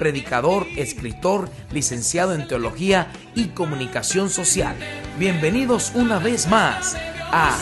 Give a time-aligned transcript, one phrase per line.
[0.00, 4.74] predicador, escritor, licenciado en teología y comunicación social.
[5.18, 6.96] Bienvenidos una vez más
[7.30, 7.54] a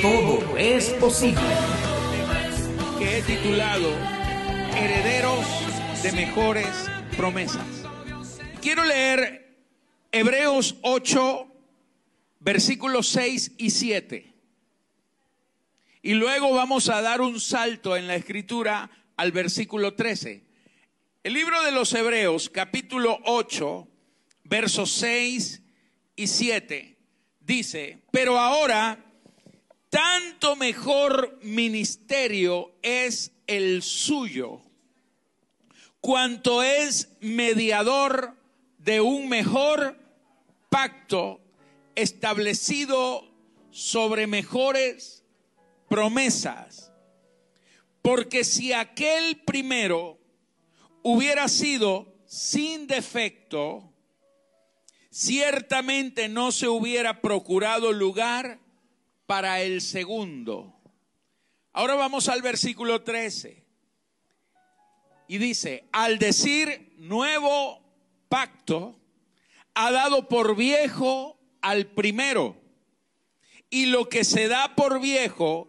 [0.00, 1.42] Todo es posible.
[2.98, 3.90] Que he titulado
[4.74, 5.44] Herederos
[6.02, 7.66] de mejores promesas.
[8.62, 9.58] Quiero leer
[10.10, 11.46] Hebreos 8,
[12.40, 14.32] versículos 6 y 7.
[16.00, 20.43] Y luego vamos a dar un salto en la escritura al versículo 13.
[21.24, 23.88] El libro de los Hebreos, capítulo 8,
[24.42, 25.62] versos 6
[26.16, 26.98] y 7,
[27.40, 29.02] dice, pero ahora
[29.88, 34.60] tanto mejor ministerio es el suyo,
[36.02, 38.36] cuanto es mediador
[38.76, 39.98] de un mejor
[40.68, 41.40] pacto
[41.94, 43.26] establecido
[43.70, 45.24] sobre mejores
[45.88, 46.92] promesas.
[48.02, 50.18] Porque si aquel primero
[51.04, 53.92] hubiera sido sin defecto,
[55.10, 58.58] ciertamente no se hubiera procurado lugar
[59.26, 60.74] para el segundo.
[61.72, 63.64] Ahora vamos al versículo 13.
[65.28, 67.80] Y dice, al decir nuevo
[68.28, 68.98] pacto,
[69.74, 72.56] ha dado por viejo al primero.
[73.68, 75.68] Y lo que se da por viejo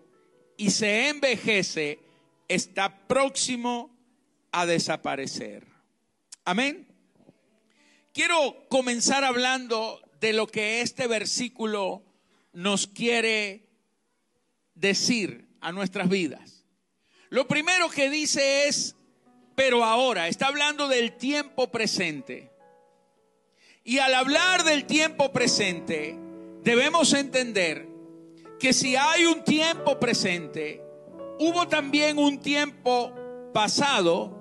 [0.58, 2.00] y se envejece,
[2.47, 3.94] está próximo
[4.56, 5.67] a desaparecer.
[6.45, 6.88] Amén.
[8.14, 12.03] Quiero comenzar hablando de lo que este versículo
[12.53, 13.68] nos quiere
[14.74, 16.63] decir a nuestras vidas.
[17.28, 18.96] Lo primero que dice es,
[19.56, 22.50] pero ahora, está hablando del tiempo presente.
[23.84, 26.18] Y al hablar del tiempo presente,
[26.63, 27.90] debemos entender
[28.58, 30.81] que si hay un tiempo presente,
[31.40, 33.13] hubo también un tiempo
[33.53, 34.34] pasado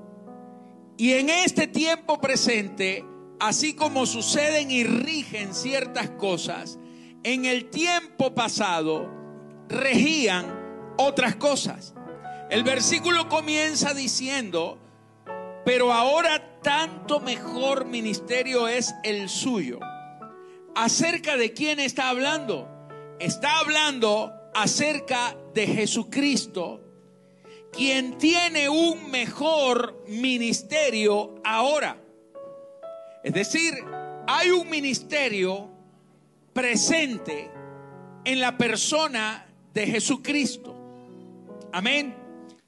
[0.96, 3.04] y en este tiempo presente,
[3.40, 6.78] así como suceden y rigen ciertas cosas,
[7.22, 9.10] en el tiempo pasado
[9.68, 11.94] regían otras cosas.
[12.50, 14.78] El versículo comienza diciendo,
[15.64, 19.80] pero ahora tanto mejor ministerio es el suyo.
[20.76, 22.74] ¿Acerca de quién está hablando?
[23.18, 26.80] está hablando acerca de Jesucristo,
[27.74, 32.00] quien tiene un mejor ministerio ahora.
[33.22, 33.74] Es decir,
[34.26, 35.70] hay un ministerio
[36.52, 37.50] presente
[38.24, 40.74] en la persona de Jesucristo.
[41.72, 42.14] Amén.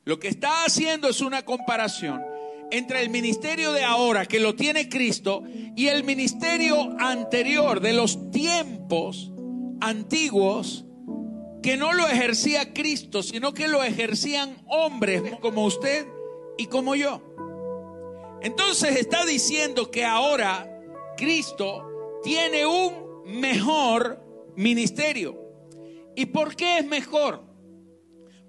[0.04, 2.22] Lo que está haciendo es una comparación
[2.70, 5.44] entre el ministerio de ahora, que lo tiene Cristo,
[5.76, 9.30] y el ministerio anterior de los tiempos
[9.80, 10.85] antiguos
[11.66, 16.06] que no lo ejercía Cristo, sino que lo ejercían hombres como usted
[16.56, 17.20] y como yo.
[18.40, 20.70] Entonces está diciendo que ahora
[21.16, 24.22] Cristo tiene un mejor
[24.54, 25.36] ministerio.
[26.14, 27.42] ¿Y por qué es mejor?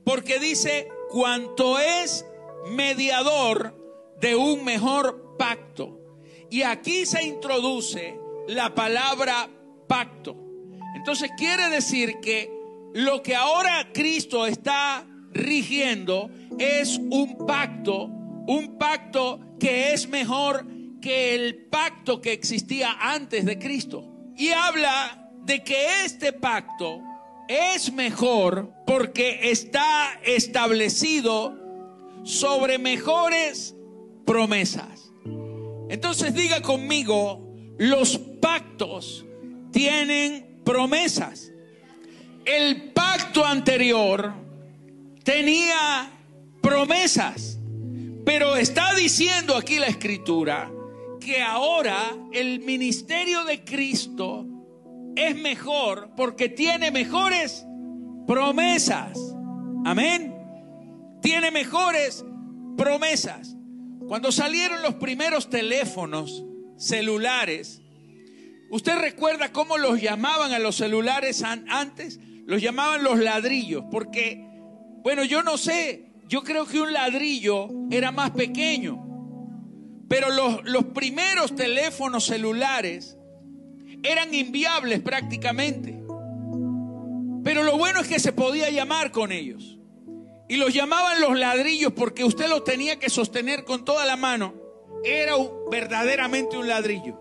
[0.06, 2.24] Porque dice, cuanto es
[2.70, 3.76] mediador
[4.22, 6.20] de un mejor pacto.
[6.52, 8.16] Y aquí se introduce
[8.48, 9.50] la palabra
[9.88, 10.38] pacto.
[10.96, 12.57] Entonces quiere decir que
[12.94, 20.66] lo que ahora Cristo está rigiendo es un pacto, un pacto que es mejor
[21.02, 24.04] que el pacto que existía antes de Cristo.
[24.36, 27.02] Y habla de que este pacto
[27.48, 31.56] es mejor porque está establecido
[32.24, 33.76] sobre mejores
[34.26, 35.12] promesas.
[35.90, 39.26] Entonces diga conmigo, los pactos
[39.72, 41.52] tienen promesas.
[42.48, 44.34] El pacto anterior
[45.22, 46.10] tenía
[46.62, 47.60] promesas,
[48.26, 50.72] pero está diciendo aquí la escritura
[51.20, 51.98] que ahora
[52.32, 54.46] el ministerio de Cristo
[55.18, 57.66] es mejor porque tiene mejores
[58.26, 59.20] promesas.
[59.84, 60.34] Amén.
[61.22, 62.24] Tiene mejores
[62.78, 63.58] promesas.
[64.08, 66.46] Cuando salieron los primeros teléfonos
[66.78, 67.82] celulares,
[68.70, 72.20] ¿Usted recuerda cómo los llamaban a los celulares antes?
[72.48, 74.42] Los llamaban los ladrillos, porque,
[75.04, 79.04] bueno, yo no sé, yo creo que un ladrillo era más pequeño,
[80.08, 83.18] pero los, los primeros teléfonos celulares
[84.02, 86.02] eran inviables prácticamente.
[87.44, 89.78] Pero lo bueno es que se podía llamar con ellos.
[90.48, 94.54] Y los llamaban los ladrillos porque usted los tenía que sostener con toda la mano.
[95.04, 95.34] Era
[95.70, 97.20] verdaderamente un ladrillo.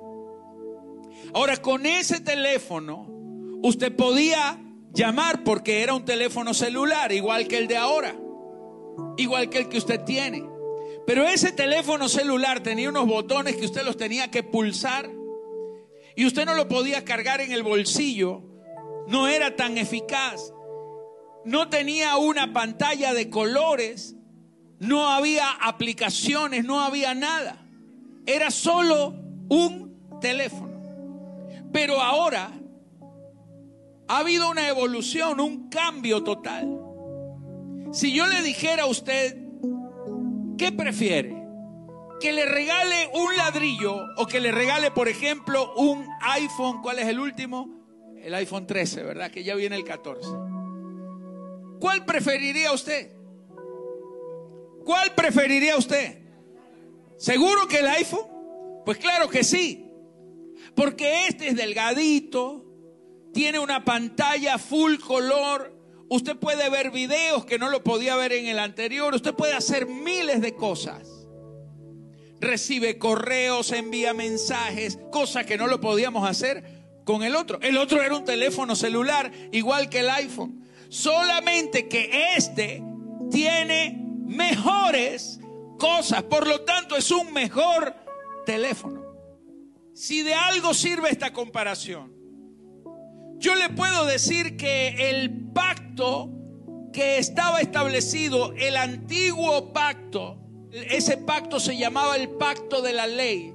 [1.34, 3.08] Ahora, con ese teléfono,
[3.64, 4.60] usted podía
[4.96, 8.16] llamar porque era un teléfono celular, igual que el de ahora,
[9.18, 10.42] igual que el que usted tiene.
[11.06, 15.08] Pero ese teléfono celular tenía unos botones que usted los tenía que pulsar
[16.16, 18.42] y usted no lo podía cargar en el bolsillo,
[19.06, 20.52] no era tan eficaz,
[21.44, 24.16] no tenía una pantalla de colores,
[24.80, 27.68] no había aplicaciones, no había nada,
[28.24, 29.14] era solo
[29.48, 30.66] un teléfono.
[31.70, 32.50] Pero ahora
[34.08, 36.80] ha habido una evolución, un cambio total.
[37.92, 39.36] Si yo le dijera a usted,
[40.58, 41.44] ¿qué prefiere?
[42.20, 47.06] Que le regale un ladrillo o que le regale, por ejemplo, un iPhone, ¿cuál es
[47.06, 47.68] el último?
[48.22, 49.30] El iPhone 13, ¿verdad?
[49.30, 50.28] Que ya viene el 14.
[51.80, 53.12] ¿Cuál preferiría usted?
[54.84, 56.22] ¿Cuál preferiría usted?
[57.18, 58.82] ¿Seguro que el iPhone?
[58.84, 59.90] Pues claro que sí.
[60.74, 62.65] Porque este es delgadito,
[63.36, 65.70] tiene una pantalla full color.
[66.08, 69.14] Usted puede ver videos que no lo podía ver en el anterior.
[69.14, 71.28] Usted puede hacer miles de cosas.
[72.40, 76.64] Recibe correos, envía mensajes, cosas que no lo podíamos hacer
[77.04, 77.58] con el otro.
[77.60, 80.64] El otro era un teléfono celular, igual que el iPhone.
[80.88, 82.82] Solamente que este
[83.30, 85.40] tiene mejores
[85.78, 86.22] cosas.
[86.22, 87.94] Por lo tanto, es un mejor
[88.46, 89.04] teléfono.
[89.92, 92.15] Si de algo sirve esta comparación,
[93.38, 96.30] yo le puedo decir que el pacto
[96.92, 100.38] que estaba establecido, el antiguo pacto,
[100.72, 103.52] ese pacto se llamaba el pacto de la ley.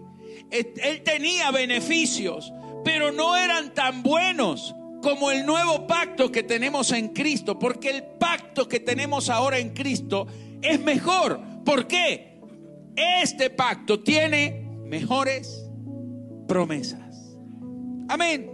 [0.52, 2.52] Él tenía beneficios,
[2.84, 8.04] pero no eran tan buenos como el nuevo pacto que tenemos en Cristo, porque el
[8.04, 10.28] pacto que tenemos ahora en Cristo
[10.62, 11.42] es mejor.
[11.66, 12.40] ¿Por qué?
[12.96, 15.66] Este pacto tiene mejores
[16.48, 17.38] promesas.
[18.10, 18.51] Amén.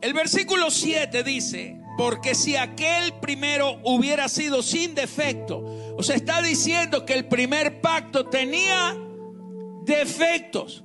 [0.00, 5.64] El versículo 7 dice, porque si aquel primero hubiera sido sin defecto,
[5.96, 8.96] o sea, está diciendo que el primer pacto tenía
[9.84, 10.84] defectos.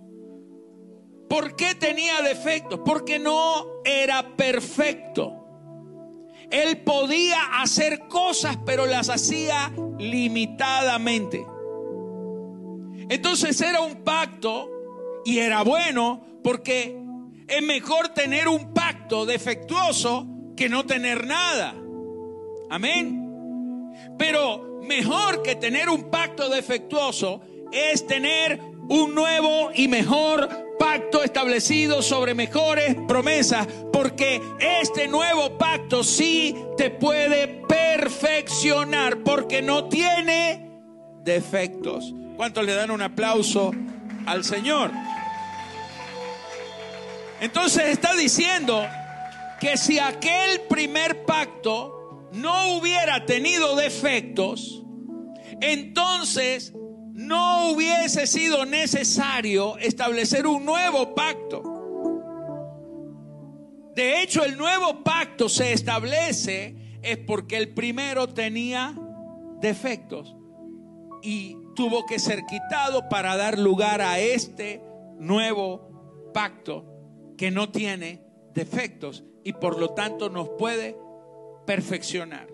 [1.30, 2.82] ¿Por qué tenía defectos?
[2.86, 5.38] Porque no era perfecto.
[6.50, 11.46] Él podía hacer cosas, pero las hacía limitadamente.
[13.10, 14.70] Entonces era un pacto
[15.26, 16.98] y era bueno porque
[17.48, 18.91] es mejor tener un pacto
[19.26, 20.26] defectuoso
[20.56, 21.76] que no tener nada.
[22.70, 23.92] Amén.
[24.18, 27.42] Pero mejor que tener un pacto defectuoso
[27.72, 28.60] es tener
[28.90, 30.50] un nuevo y mejor
[30.80, 39.90] pacto establecido sobre mejores promesas, porque este nuevo pacto sí te puede perfeccionar, porque no
[39.90, 40.70] tiene
[41.24, 42.14] defectos.
[42.36, 43.72] ¿Cuántos le dan un aplauso
[44.26, 44.92] al Señor?
[47.42, 48.88] Entonces está diciendo
[49.62, 54.84] que si aquel primer pacto no hubiera tenido defectos,
[55.62, 56.74] entonces
[57.14, 61.62] no hubiese sido necesario establecer un nuevo pacto.
[63.96, 68.96] De hecho, el nuevo pacto se establece es porque el primero tenía
[69.60, 70.36] defectos
[71.22, 74.82] y tuvo que ser quitado para dar lugar a este
[75.20, 76.88] nuevo pacto
[77.38, 80.98] que no tiene defectos y por lo tanto nos puede
[81.66, 82.48] perfeccionar.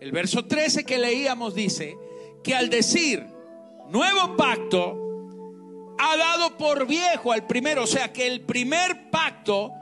[0.00, 1.96] El verso 13 que leíamos dice
[2.42, 3.26] que al decir
[3.88, 5.00] nuevo pacto,
[5.98, 9.72] ha dado por viejo al primero, o sea que el primer pacto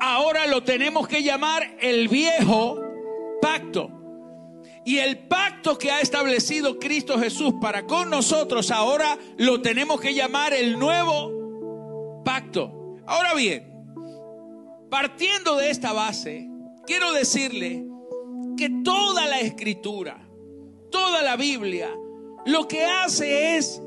[0.00, 2.80] ahora lo tenemos que llamar el viejo
[3.40, 3.90] pacto.
[4.84, 10.12] Y el pacto que ha establecido Cristo Jesús para con nosotros ahora lo tenemos que
[10.12, 12.96] llamar el nuevo pacto.
[13.06, 13.71] Ahora bien,
[14.92, 16.50] Partiendo de esta base,
[16.86, 17.82] quiero decirle
[18.58, 20.28] que toda la escritura,
[20.90, 21.88] toda la Biblia,
[22.44, 23.80] lo que hace es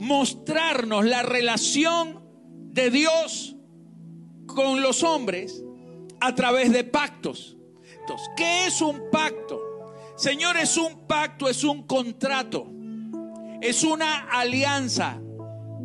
[0.00, 2.24] mostrarnos la relación
[2.72, 3.54] de Dios
[4.48, 5.62] con los hombres
[6.18, 7.56] a través de pactos.
[8.36, 9.60] ¿qué es un pacto?
[10.16, 12.66] Señores, un pacto es un contrato,
[13.60, 15.20] es una alianza.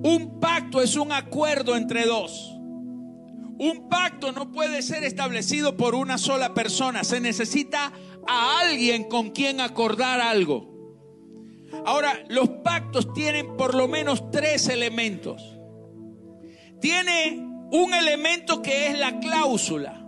[0.04, 2.57] Un pacto es un acuerdo entre dos.
[3.60, 7.04] Un pacto no puede ser establecido por una sola persona.
[7.04, 7.92] Se necesita
[8.28, 10.78] a alguien con quien acordar algo.
[11.86, 15.58] Ahora, los pactos tienen por lo menos tres elementos.
[16.80, 17.40] Tiene
[17.72, 20.06] un elemento que es la cláusula.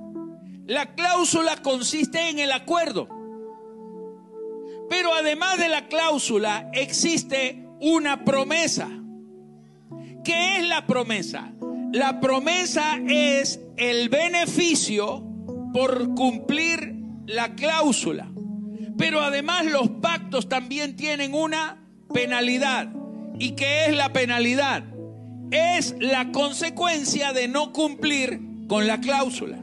[0.65, 3.09] La cláusula consiste en el acuerdo.
[4.89, 8.89] Pero además de la cláusula existe una promesa.
[10.23, 11.53] ¿Qué es la promesa?
[11.91, 15.23] La promesa es el beneficio
[15.73, 18.29] por cumplir la cláusula.
[18.95, 22.89] Pero además los pactos también tienen una penalidad.
[23.39, 24.83] ¿Y qué es la penalidad?
[25.49, 29.57] Es la consecuencia de no cumplir con la cláusula.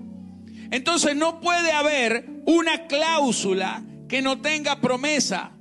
[0.72, 5.52] Entonces no puede haber una cláusula que no tenga promesa.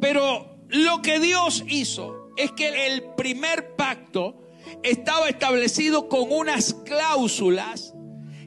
[0.00, 4.43] Pero lo que Dios hizo es que el primer pacto
[4.82, 7.94] estaba establecido con unas cláusulas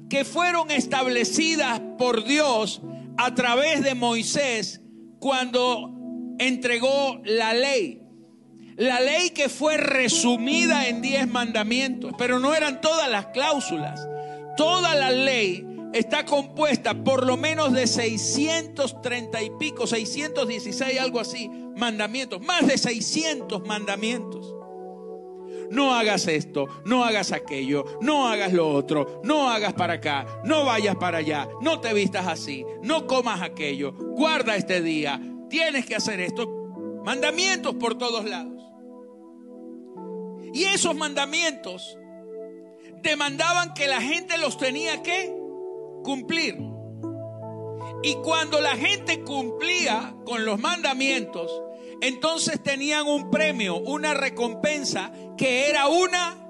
[0.09, 2.81] que fueron establecidas por Dios
[3.17, 4.81] a través de Moisés
[5.19, 5.91] cuando
[6.39, 8.01] entregó la ley.
[8.75, 14.07] La ley que fue resumida en diez mandamientos, pero no eran todas las cláusulas.
[14.55, 21.49] Toda la ley está compuesta por lo menos de 630 y pico, 616, algo así,
[21.75, 24.56] mandamientos, más de 600 mandamientos.
[25.69, 30.65] No hagas esto, no hagas aquello, no hagas lo otro, no hagas para acá, no
[30.65, 35.19] vayas para allá, no te vistas así, no comas aquello, guarda este día,
[35.49, 36.47] tienes que hacer esto.
[37.03, 38.63] Mandamientos por todos lados.
[40.53, 41.97] Y esos mandamientos
[43.01, 45.33] demandaban que la gente los tenía que
[46.03, 46.57] cumplir.
[48.03, 51.51] Y cuando la gente cumplía con los mandamientos,
[52.01, 56.47] entonces tenían un premio, una recompensa que era una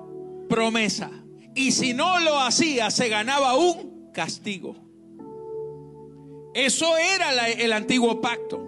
[0.49, 1.11] promesa.
[1.55, 4.75] Y si no lo hacía, se ganaba un castigo.
[6.53, 8.63] Eso era el antiguo pacto.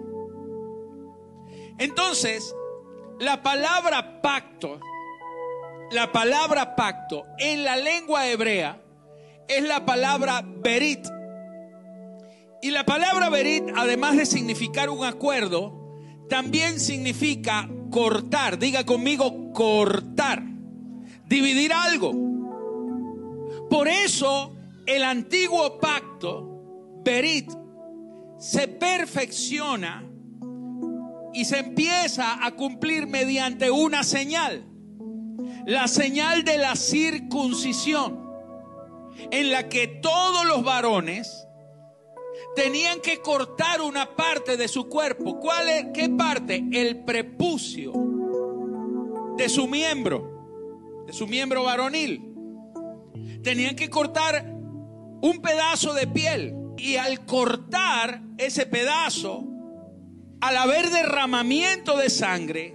[1.78, 2.54] Entonces,
[3.18, 4.80] la palabra pacto,
[5.90, 8.82] la palabra pacto en la lengua hebrea
[9.48, 11.06] es la palabra berit.
[12.62, 15.79] Y la palabra berit, además de significar un acuerdo,
[16.30, 18.58] también significa cortar.
[18.58, 20.42] Diga conmigo, cortar.
[21.26, 22.12] Dividir algo.
[23.68, 24.56] Por eso
[24.86, 27.50] el antiguo pacto, Berit,
[28.38, 30.08] se perfecciona
[31.34, 34.64] y se empieza a cumplir mediante una señal.
[35.66, 38.30] La señal de la circuncisión,
[39.30, 41.46] en la que todos los varones
[42.54, 45.38] tenían que cortar una parte de su cuerpo.
[45.40, 45.86] ¿Cuál es?
[45.94, 46.64] ¿Qué parte?
[46.72, 47.92] El prepucio
[49.36, 52.34] de su miembro, de su miembro varonil.
[53.42, 54.44] Tenían que cortar
[55.22, 56.56] un pedazo de piel.
[56.76, 59.44] Y al cortar ese pedazo,
[60.40, 62.74] al haber derramamiento de sangre,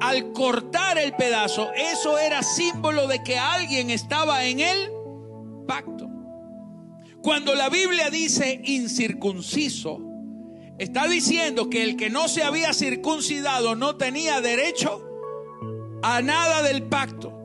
[0.00, 4.90] al cortar el pedazo, eso era símbolo de que alguien estaba en el
[5.68, 5.99] pacto.
[7.22, 10.00] Cuando la Biblia dice incircunciso,
[10.78, 15.06] está diciendo que el que no se había circuncidado no tenía derecho
[16.02, 17.36] a nada del pacto.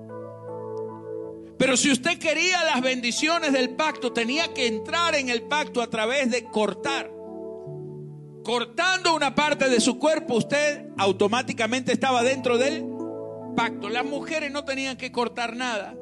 [1.58, 5.90] Pero si usted quería las bendiciones del pacto, tenía que entrar en el pacto a
[5.90, 7.12] través de cortar.
[8.46, 12.86] Cortando una parte de su cuerpo, usted automáticamente estaba dentro del
[13.58, 13.90] pacto.
[13.90, 15.96] Las mujeres no tenían que cortar nada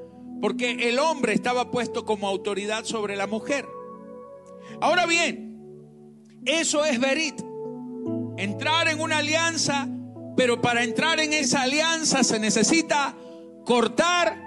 [0.44, 3.66] porque el hombre estaba puesto como autoridad sobre la mujer.
[4.82, 5.56] Ahora bien,
[6.44, 7.42] eso es verit.
[8.36, 9.88] Entrar en una alianza,
[10.36, 13.16] pero para entrar en esa alianza se necesita
[13.64, 14.38] cortar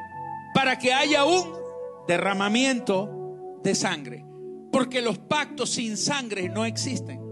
[0.53, 1.51] para que haya un
[2.07, 4.23] derramamiento de sangre.
[4.71, 7.23] Porque los pactos sin sangre no existen.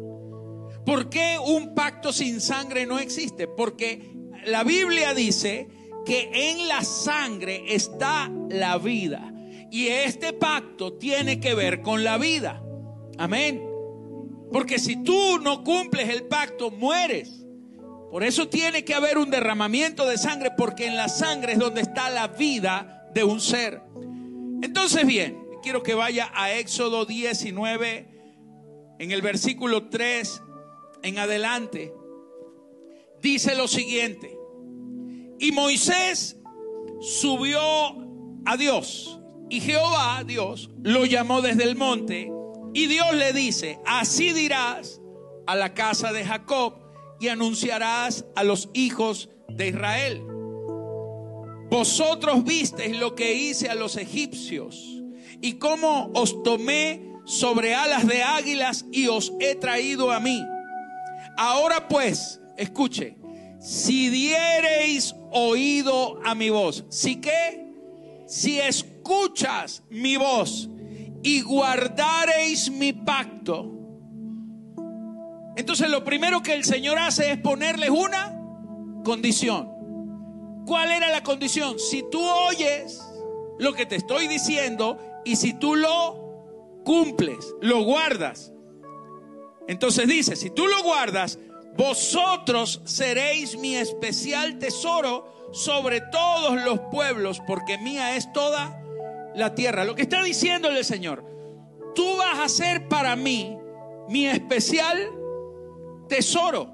[0.87, 3.47] ¿Por qué un pacto sin sangre no existe?
[3.47, 4.17] Porque
[4.47, 5.69] la Biblia dice
[6.05, 9.33] que en la sangre está la vida.
[9.71, 12.63] Y este pacto tiene que ver con la vida.
[13.19, 13.63] Amén.
[14.53, 17.45] Porque si tú no cumples el pacto, mueres.
[18.11, 21.81] Por eso tiene que haber un derramamiento de sangre, porque en la sangre es donde
[21.81, 23.83] está la vida de un ser.
[24.63, 28.09] Entonces, bien, quiero que vaya a Éxodo 19,
[29.01, 30.43] en el versículo 3
[31.03, 31.93] en adelante.
[33.21, 34.39] Dice lo siguiente.
[35.39, 36.37] Y Moisés
[37.01, 37.61] subió
[38.45, 39.21] a Dios.
[39.51, 42.31] Y Jehová, Dios, lo llamó desde el monte.
[42.73, 45.01] Y Dios le dice, así dirás
[45.47, 46.75] a la casa de Jacob
[47.21, 50.23] y anunciarás a los hijos de Israel.
[51.71, 55.03] Vosotros visteis lo que hice a los egipcios
[55.41, 60.45] y cómo os tomé sobre alas de águilas y os he traído a mí.
[61.37, 63.17] Ahora pues, escuche,
[63.61, 66.85] si diereis oído a mi voz.
[66.89, 67.67] ¿Si qué?
[68.27, 70.71] Si escuchas mi voz
[71.23, 73.71] y guardareis mi pacto.
[75.57, 78.41] Entonces lo primero que el Señor hace es ponerles una
[79.05, 79.71] condición.
[80.67, 81.79] ¿Cuál era la condición?
[81.79, 83.03] Si tú oyes
[83.59, 88.53] lo que te estoy diciendo y si tú lo cumples, lo guardas.
[89.67, 91.39] Entonces dice, si tú lo guardas,
[91.77, 98.81] vosotros seréis mi especial tesoro sobre todos los pueblos, porque mía es toda
[99.35, 99.85] la tierra.
[99.85, 101.25] Lo que está diciendo el Señor,
[101.95, 103.57] tú vas a ser para mí
[104.09, 105.11] mi especial
[106.09, 106.73] tesoro.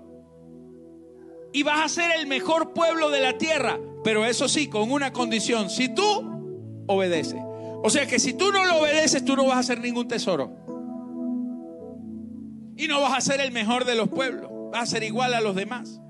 [1.52, 3.78] Y vas a ser el mejor pueblo de la tierra.
[4.04, 5.68] Pero eso sí, con una condición.
[5.68, 7.40] Si tú obedeces.
[7.82, 10.50] O sea que si tú no lo obedeces, tú no vas a ser ningún tesoro.
[12.76, 14.49] Y no vas a ser el mejor de los pueblos.
[14.72, 16.00] Vas a ser igual a los demás.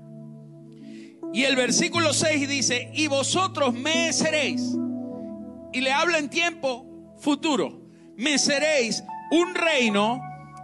[1.33, 4.75] Y el versículo 6 dice, y vosotros me seréis
[5.71, 7.81] y le habla en tiempo futuro.
[8.17, 10.21] Me seréis un reino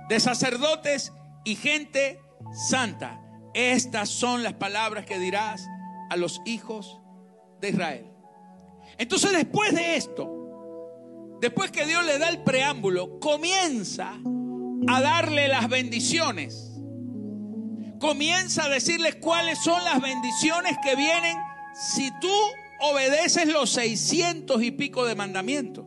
[0.10, 1.14] de sacerdotes
[1.46, 2.20] y gente
[2.70, 3.22] santa.
[3.54, 5.66] Estas son las palabras que dirás
[6.10, 7.00] a los hijos
[7.62, 8.12] de Israel.
[8.98, 14.14] Entonces después de esto, después que Dios le da el preámbulo, comienza
[14.88, 16.67] a darle las bendiciones.
[18.00, 21.38] Comienza a decirles cuáles son las bendiciones que vienen
[21.74, 22.34] si tú
[22.80, 25.86] obedeces los seiscientos y pico de mandamientos.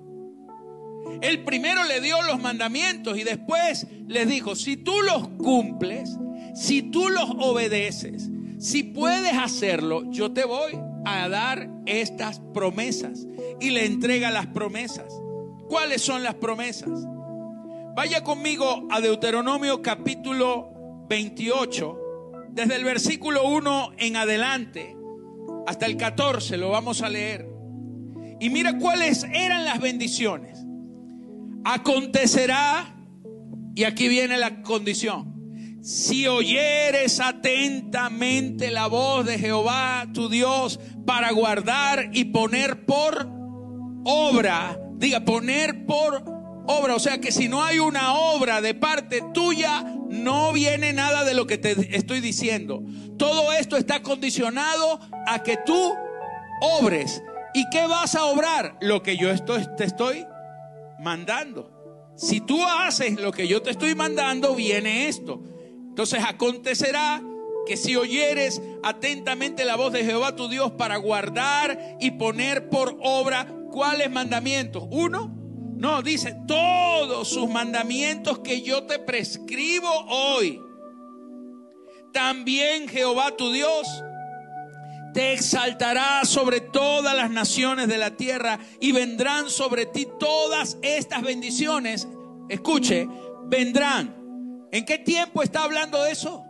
[1.20, 6.16] El primero le dio los mandamientos y después les dijo, si tú los cumples,
[6.54, 13.26] si tú los obedeces, si puedes hacerlo, yo te voy a dar estas promesas.
[13.60, 15.12] Y le entrega las promesas.
[15.68, 17.06] ¿Cuáles son las promesas?
[17.94, 21.99] Vaya conmigo a Deuteronomio capítulo 28,
[22.52, 24.96] desde el versículo 1 en adelante
[25.66, 27.48] hasta el 14 lo vamos a leer.
[28.40, 30.58] Y mira cuáles eran las bendiciones.
[31.64, 32.96] Acontecerá,
[33.74, 35.30] y aquí viene la condición,
[35.82, 43.28] si oyeres atentamente la voz de Jehová tu Dios para guardar y poner por
[44.04, 46.22] obra, diga, poner por
[46.66, 51.24] obra, o sea que si no hay una obra de parte tuya, no viene nada
[51.24, 52.82] de lo que te estoy diciendo.
[53.16, 55.94] Todo esto está condicionado a que tú
[56.60, 57.22] obres.
[57.54, 58.76] ¿Y qué vas a obrar?
[58.80, 59.28] Lo que yo
[59.76, 60.26] te estoy
[60.98, 62.12] mandando.
[62.16, 65.42] Si tú haces lo que yo te estoy mandando, viene esto.
[65.88, 67.22] Entonces acontecerá
[67.66, 72.98] que si oyeres atentamente la voz de Jehová tu Dios para guardar y poner por
[73.00, 74.84] obra cuáles mandamientos.
[74.90, 75.39] Uno,
[75.80, 80.60] no, dice todos sus mandamientos que yo te prescribo hoy.
[82.12, 83.88] También Jehová tu Dios
[85.14, 91.22] te exaltará sobre todas las naciones de la tierra y vendrán sobre ti todas estas
[91.22, 92.06] bendiciones.
[92.50, 93.08] Escuche,
[93.46, 94.68] vendrán.
[94.72, 96.44] ¿En qué tiempo está hablando de eso?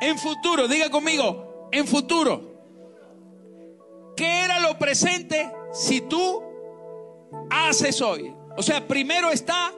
[0.00, 2.64] En futuro, diga conmigo, en futuro.
[4.16, 6.49] ¿Qué era lo presente si tú
[7.50, 8.34] haces hoy.
[8.56, 9.72] O sea, primero está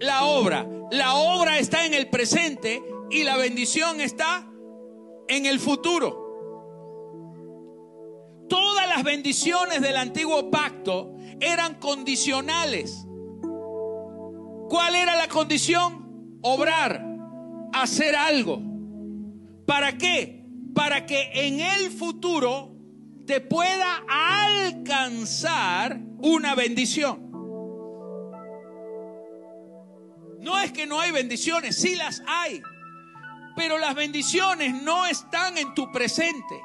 [0.00, 0.66] la obra.
[0.90, 4.46] La obra está en el presente y la bendición está
[5.28, 6.28] en el futuro.
[8.48, 13.06] Todas las bendiciones del antiguo pacto eran condicionales.
[14.68, 16.38] ¿Cuál era la condición?
[16.42, 17.04] Obrar,
[17.72, 18.60] hacer algo.
[19.66, 20.44] ¿Para qué?
[20.74, 22.79] Para que en el futuro
[23.30, 27.30] te pueda alcanzar una bendición.
[30.40, 32.60] No es que no hay bendiciones, sí las hay,
[33.54, 36.60] pero las bendiciones no están en tu presente.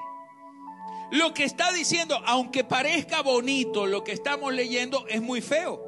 [1.12, 5.80] Lo que está diciendo, aunque parezca bonito, lo que estamos leyendo es muy feo.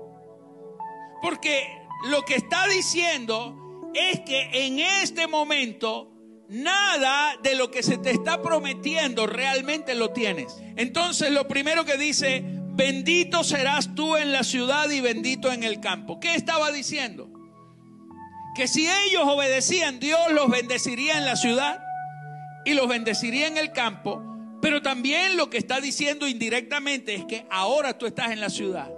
[1.23, 6.13] Porque lo que está diciendo es que en este momento
[6.49, 10.55] nada de lo que se te está prometiendo realmente lo tienes.
[10.77, 15.79] Entonces lo primero que dice, bendito serás tú en la ciudad y bendito en el
[15.79, 16.19] campo.
[16.19, 17.29] ¿Qué estaba diciendo?
[18.55, 21.79] Que si ellos obedecían, Dios los bendeciría en la ciudad
[22.63, 24.23] y los bendeciría en el campo.
[24.61, 28.91] Pero también lo que está diciendo indirectamente es que ahora tú estás en la ciudad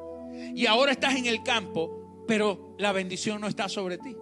[0.55, 4.15] y ahora estás en el campo, pero la bendición no está sobre ti.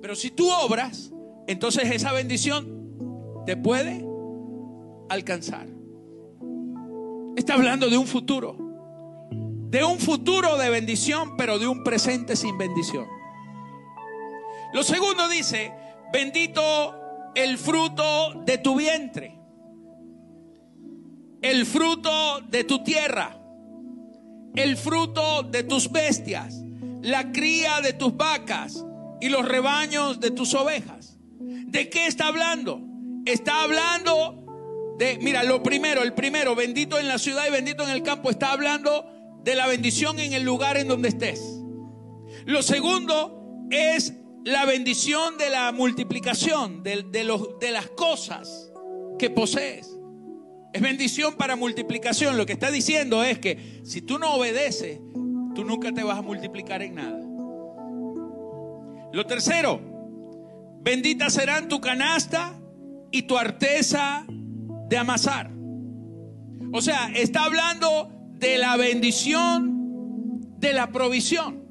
[0.00, 1.12] Pero si tú obras,
[1.46, 4.04] entonces esa bendición te puede
[5.08, 5.75] alcanzar.
[7.36, 8.56] Está hablando de un futuro.
[9.68, 13.06] De un futuro de bendición, pero de un presente sin bendición.
[14.72, 15.72] Lo segundo dice,
[16.12, 16.94] bendito
[17.34, 19.38] el fruto de tu vientre,
[21.42, 23.38] el fruto de tu tierra,
[24.54, 26.62] el fruto de tus bestias,
[27.02, 28.82] la cría de tus vacas
[29.20, 31.18] y los rebaños de tus ovejas.
[31.38, 32.80] ¿De qué está hablando?
[33.26, 34.45] Está hablando
[34.98, 38.30] de, mira, lo primero, el primero, bendito en la ciudad y bendito en el campo,
[38.30, 39.06] está hablando
[39.42, 41.40] de la bendición en el lugar en donde estés.
[42.46, 48.72] Lo segundo es la bendición de la multiplicación de, los, de las cosas
[49.18, 49.96] que posees.
[50.72, 52.36] Es bendición para multiplicación.
[52.36, 55.00] Lo que está diciendo es que si tú no obedeces,
[55.54, 57.18] tú nunca te vas a multiplicar en nada.
[59.12, 59.80] Lo tercero,
[60.80, 62.60] bendita serán tu canasta
[63.10, 64.26] y tu arteza
[64.88, 65.50] de amasar.
[66.72, 71.66] O sea, está hablando de la bendición de la provisión.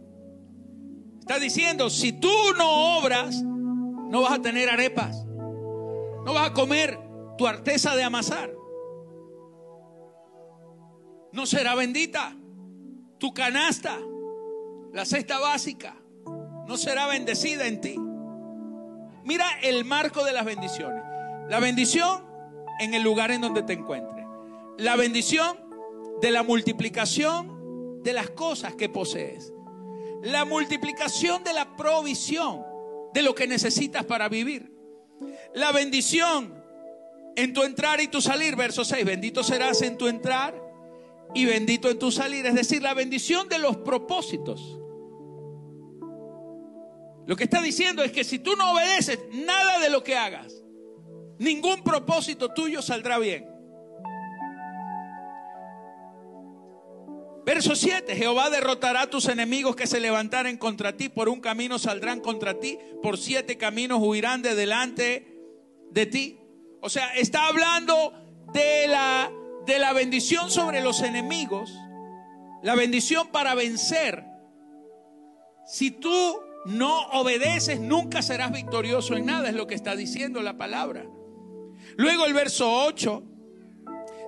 [1.20, 5.26] Está diciendo, si tú no obras, no vas a tener arepas.
[5.26, 7.00] No vas a comer
[7.38, 8.52] tu arteza de amasar.
[11.32, 12.36] No será bendita.
[13.18, 13.98] Tu canasta,
[14.94, 15.96] la cesta básica,
[16.68, 17.96] no será bendecida en ti.
[19.24, 21.02] Mira el marco de las bendiciones.
[21.50, 22.25] La bendición
[22.80, 24.26] en el lugar en donde te encuentres.
[24.78, 25.58] La bendición
[26.22, 29.54] de la multiplicación de las cosas que posees.
[30.22, 32.64] La multiplicación de la provisión
[33.14, 34.72] de lo que necesitas para vivir.
[35.54, 36.64] La bendición
[37.36, 38.56] en tu entrar y tu salir.
[38.56, 39.06] Verso 6.
[39.06, 40.60] Bendito serás en tu entrar
[41.34, 42.46] y bendito en tu salir.
[42.46, 44.80] Es decir, la bendición de los propósitos.
[47.26, 50.65] Lo que está diciendo es que si tú no obedeces nada de lo que hagas,
[51.40, 53.56] ningún propósito tuyo saldrá bien.
[57.46, 61.78] Verso 7, Jehová derrotará a tus enemigos que se levantaren contra ti, por un camino
[61.78, 65.28] saldrán contra ti, por siete caminos huirán de delante
[65.92, 66.40] de ti.
[66.82, 68.14] O sea, está hablando
[68.52, 69.32] de la,
[69.68, 71.72] de la bendición sobre los enemigos,
[72.64, 74.26] la bendición para vencer.
[75.68, 80.58] Si tú no obedeces, nunca serás victorioso en nada, es lo que está diciendo la
[80.58, 81.06] palabra.
[81.98, 83.24] Luego el verso 8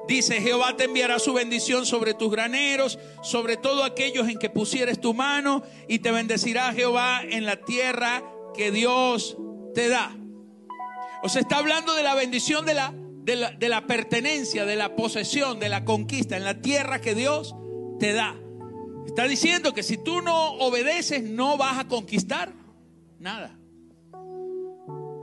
[0.08, 5.01] dice, Jehová te enviará su bendición sobre tus graneros, sobre todo aquellos en que pusieres
[5.01, 8.23] tu mano, y te bendecirá Jehová en la tierra
[8.56, 9.38] que Dios
[9.73, 10.15] te da.
[11.23, 14.75] O sea, está hablando de la bendición de la, de la, de la pertenencia, de
[14.75, 17.56] la posesión, de la conquista, en la tierra que Dios
[17.99, 18.36] te da.
[19.06, 22.53] Está diciendo que si tú no obedeces no vas a conquistar
[23.19, 23.58] nada.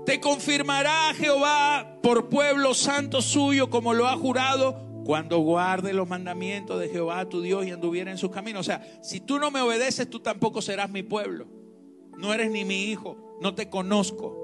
[0.07, 6.81] Te confirmará Jehová por pueblo santo suyo como lo ha jurado cuando guarde los mandamientos
[6.81, 8.61] de Jehová tu Dios y anduviera en sus caminos.
[8.61, 11.47] O sea, si tú no me obedeces, tú tampoco serás mi pueblo.
[12.19, 14.37] No eres ni mi hijo, no te conozco.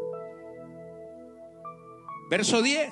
[2.30, 2.88] Verso 10.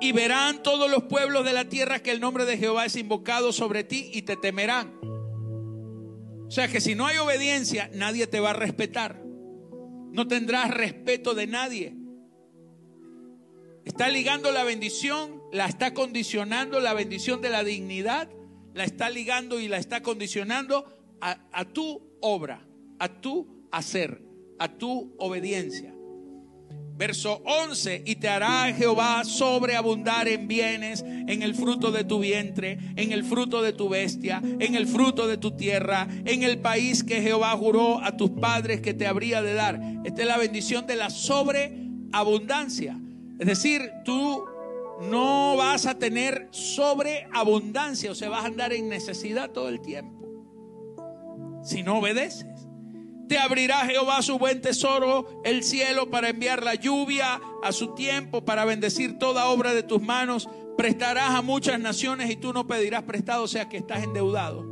[0.00, 3.52] Y verán todos los pueblos de la tierra que el nombre de Jehová es invocado
[3.52, 4.98] sobre ti y te temerán.
[6.46, 9.20] O sea que si no hay obediencia, nadie te va a respetar.
[10.12, 11.97] No tendrás respeto de nadie.
[13.88, 18.28] Está ligando la bendición, la está condicionando la bendición de la dignidad,
[18.74, 20.84] la está ligando y la está condicionando
[21.22, 24.20] a, tu obra, a tu hacer,
[24.58, 25.94] a tu obediencia.
[26.98, 32.78] Verso 11, y te hará Jehová sobreabundar en bienes, en el fruto de tu vientre,
[32.94, 37.02] en el fruto de tu bestia, en el fruto de tu tierra, en el país
[37.02, 39.80] que Jehová juró a tus padres que te habría de dar.
[40.04, 43.00] Esta es la bendición de la sobreabundancia.
[43.38, 44.44] Es decir, tú
[45.00, 50.26] no vas a tener sobreabundancia, o sea, vas a andar en necesidad todo el tiempo.
[51.62, 52.46] Si no obedeces.
[53.28, 58.44] Te abrirá Jehová su buen tesoro, el cielo, para enviar la lluvia a su tiempo,
[58.44, 60.48] para bendecir toda obra de tus manos.
[60.78, 64.64] Prestarás a muchas naciones y tú no pedirás prestado, o sea que estás endeudado.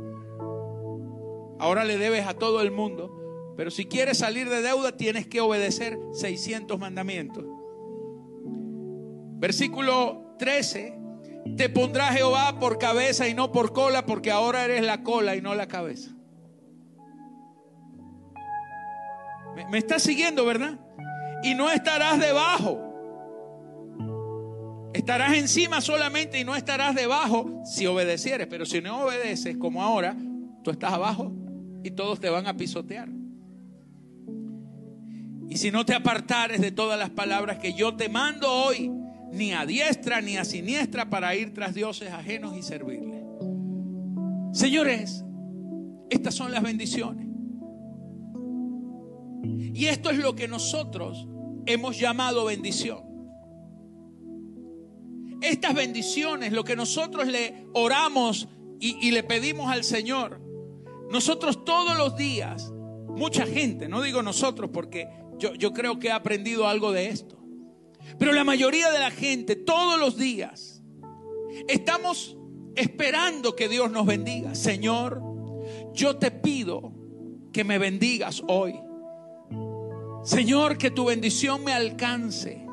[1.59, 3.53] Ahora le debes a todo el mundo.
[3.55, 7.45] Pero si quieres salir de deuda, tienes que obedecer 600 mandamientos.
[9.37, 10.97] Versículo 13.
[11.55, 15.41] Te pondrá Jehová por cabeza y no por cola, porque ahora eres la cola y
[15.41, 16.11] no la cabeza.
[19.69, 20.79] ¿Me, estás siguiendo, verdad?
[21.43, 22.83] Y no estarás debajo.
[24.93, 28.47] Estarás encima solamente y no estarás debajo si obedecieres.
[28.47, 30.15] Pero si no obedeces, como ahora,
[30.63, 31.31] tú estás abajo
[31.83, 33.09] y todos te van a pisotear.
[35.49, 38.91] Y si no te apartares de todas las palabras que yo te mando hoy,
[39.31, 43.23] ni a diestra ni a siniestra para ir tras dioses ajenos y servirle.
[44.53, 45.23] Señores,
[46.09, 47.27] estas son las bendiciones.
[49.73, 51.27] Y esto es lo que nosotros
[51.65, 52.99] hemos llamado bendición.
[55.41, 58.47] Estas bendiciones, lo que nosotros le oramos
[58.79, 60.41] y, le pedimos al Señor,
[61.11, 62.71] nosotros todos los días,
[63.09, 67.36] mucha gente, no digo nosotros porque yo, yo creo que he aprendido algo de esto,
[68.17, 70.81] pero la mayoría de la gente todos los días
[71.67, 72.37] estamos
[72.75, 74.55] esperando que Dios nos bendiga.
[74.55, 75.21] Señor,
[75.93, 76.93] yo te pido
[77.51, 78.79] que me bendigas hoy.
[80.23, 82.65] Señor, que tu bendición me alcance,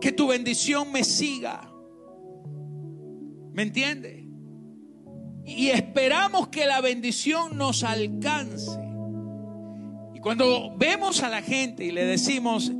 [0.00, 1.72] que tu bendición me siga.
[3.52, 4.26] ¿Me entiende?
[5.44, 8.78] Y esperamos que la bendición nos alcance.
[10.14, 12.72] Y cuando vemos a la gente y le decimos,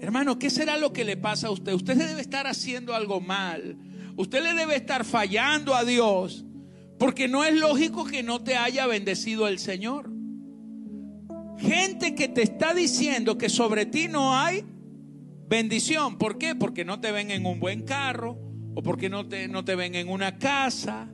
[0.00, 1.72] hermano, ¿qué será lo que le pasa a usted?
[1.72, 3.76] Usted debe estar haciendo algo mal.
[4.16, 6.44] Usted le debe estar fallando a Dios.
[6.98, 10.10] Porque no es lógico que no te haya bendecido el Señor.
[11.58, 14.64] Gente que te está diciendo que sobre ti no hay
[15.48, 16.18] bendición.
[16.18, 16.54] ¿Por qué?
[16.54, 18.38] Porque no te ven en un buen carro
[18.74, 21.08] o porque no te, no te ven en una casa.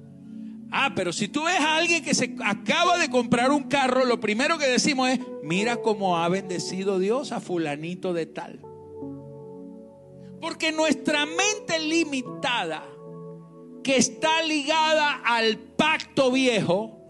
[0.71, 4.21] Ah, pero si tú ves a alguien que se acaba de comprar un carro, lo
[4.21, 8.61] primero que decimos es, mira cómo ha bendecido Dios a fulanito de tal.
[10.45, 12.87] Porque nuestra mente limitada,
[13.83, 17.07] que está ligada al pacto viejo,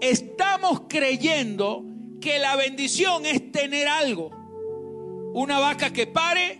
[0.00, 1.84] estamos creyendo
[2.20, 4.30] que la bendición es tener algo.
[5.32, 6.58] Una vaca que pare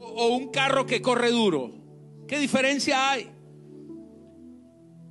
[0.00, 1.70] o un carro que corre duro.
[2.26, 3.30] ¿Qué diferencia hay?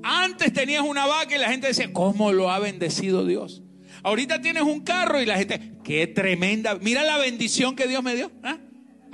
[0.03, 3.63] Antes tenías una vaca y la gente decía, ¿cómo lo ha bendecido Dios?
[4.03, 8.15] Ahorita tienes un carro y la gente, qué tremenda, mira la bendición que Dios me
[8.15, 8.33] dio.
[8.43, 8.57] ¿ah?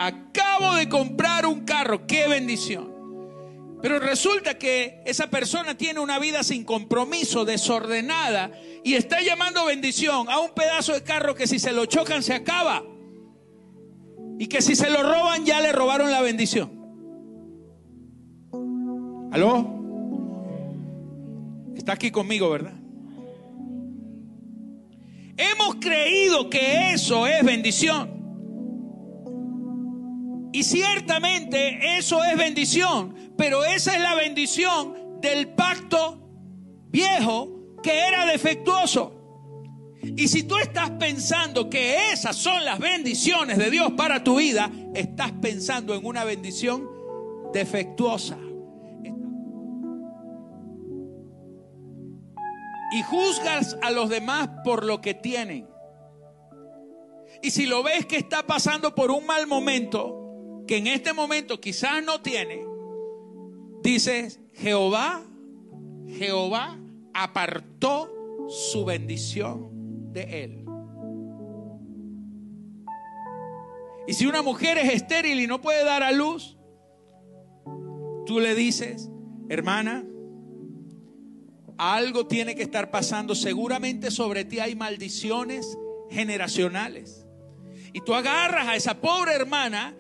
[0.01, 2.89] Acabo de comprar un carro, qué bendición.
[3.83, 8.51] Pero resulta que esa persona tiene una vida sin compromiso, desordenada,
[8.83, 12.33] y está llamando bendición a un pedazo de carro que si se lo chocan se
[12.33, 12.81] acaba.
[14.39, 16.71] Y que si se lo roban ya le robaron la bendición.
[19.31, 19.69] ¿Aló?
[21.75, 22.73] Está aquí conmigo, ¿verdad?
[25.37, 28.20] Hemos creído que eso es bendición.
[30.53, 36.29] Y ciertamente eso es bendición, pero esa es la bendición del pacto
[36.89, 39.21] viejo que era defectuoso.
[40.03, 44.69] Y si tú estás pensando que esas son las bendiciones de Dios para tu vida,
[44.95, 46.89] estás pensando en una bendición
[47.53, 48.37] defectuosa.
[52.93, 55.69] Y juzgas a los demás por lo que tienen.
[57.41, 60.20] Y si lo ves que está pasando por un mal momento,
[60.71, 62.65] que en este momento quizás no tiene,
[63.84, 65.21] dice Jehová,
[66.07, 66.79] Jehová
[67.13, 68.10] apartó
[68.47, 70.65] su bendición de él.
[74.07, 76.57] Y si una mujer es estéril y no puede dar a luz,
[78.25, 79.10] tú le dices,
[79.49, 80.05] hermana,
[81.77, 83.36] algo tiene que estar pasando.
[83.36, 85.77] Seguramente sobre ti hay maldiciones
[86.10, 87.27] generacionales.
[87.91, 89.97] Y tú agarras a esa pobre hermana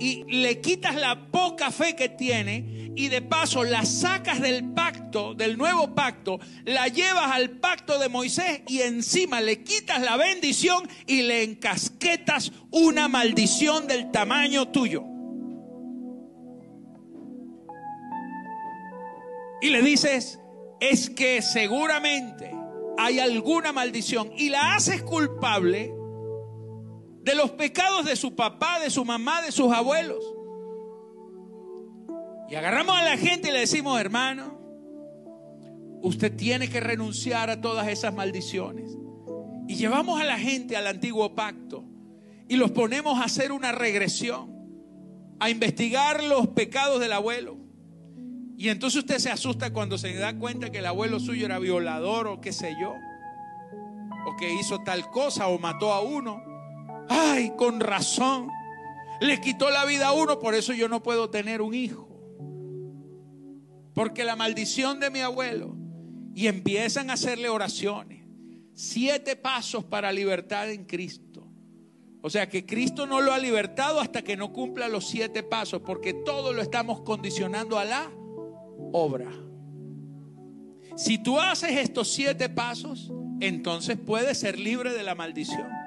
[0.00, 5.34] y le quitas la poca fe que tiene y de paso la sacas del pacto,
[5.34, 10.88] del nuevo pacto, la llevas al pacto de Moisés y encima le quitas la bendición
[11.06, 15.04] y le encasquetas una maldición del tamaño tuyo.
[19.62, 20.40] Y le dices,
[20.80, 22.50] es que seguramente
[22.96, 25.92] hay alguna maldición y la haces culpable
[27.22, 30.24] de los pecados de su papá, de su mamá, de sus abuelos.
[32.48, 34.58] Y agarramos a la gente y le decimos, hermano,
[36.02, 38.96] usted tiene que renunciar a todas esas maldiciones.
[39.68, 41.84] Y llevamos a la gente al antiguo pacto
[42.48, 44.50] y los ponemos a hacer una regresión,
[45.38, 47.56] a investigar los pecados del abuelo.
[48.56, 52.26] Y entonces usted se asusta cuando se da cuenta que el abuelo suyo era violador
[52.26, 52.94] o qué sé yo,
[54.26, 56.49] o que hizo tal cosa o mató a uno.
[57.10, 58.48] Ay, con razón.
[59.20, 62.08] Le quitó la vida a uno, por eso yo no puedo tener un hijo.
[63.92, 65.76] Porque la maldición de mi abuelo.
[66.34, 68.24] Y empiezan a hacerle oraciones.
[68.74, 71.48] Siete pasos para libertad en Cristo.
[72.22, 75.82] O sea que Cristo no lo ha libertado hasta que no cumpla los siete pasos,
[75.84, 78.10] porque todo lo estamos condicionando a la
[78.92, 79.32] obra.
[80.96, 85.79] Si tú haces estos siete pasos, entonces puedes ser libre de la maldición.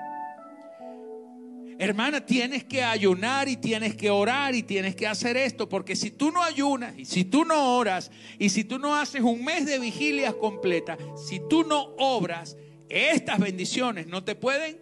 [1.84, 6.12] Hermana, tienes que ayunar y tienes que orar y tienes que hacer esto, porque si
[6.12, 9.66] tú no ayunas y si tú no oras y si tú no haces un mes
[9.66, 12.56] de vigilias completa, si tú no obras,
[12.88, 14.80] estas bendiciones no te pueden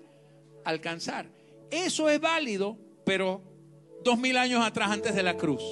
[0.64, 1.32] alcanzar.
[1.72, 3.42] Eso es válido, pero
[4.04, 5.64] dos mil años atrás, antes de la cruz.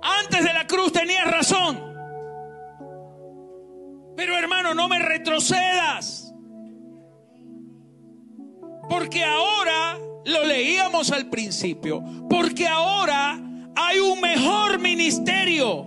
[0.00, 1.92] Antes de la cruz tenías razón.
[4.16, 6.21] Pero hermano, no me retrocedas.
[8.92, 13.40] Porque ahora, lo leíamos al principio, porque ahora
[13.74, 15.86] hay un mejor ministerio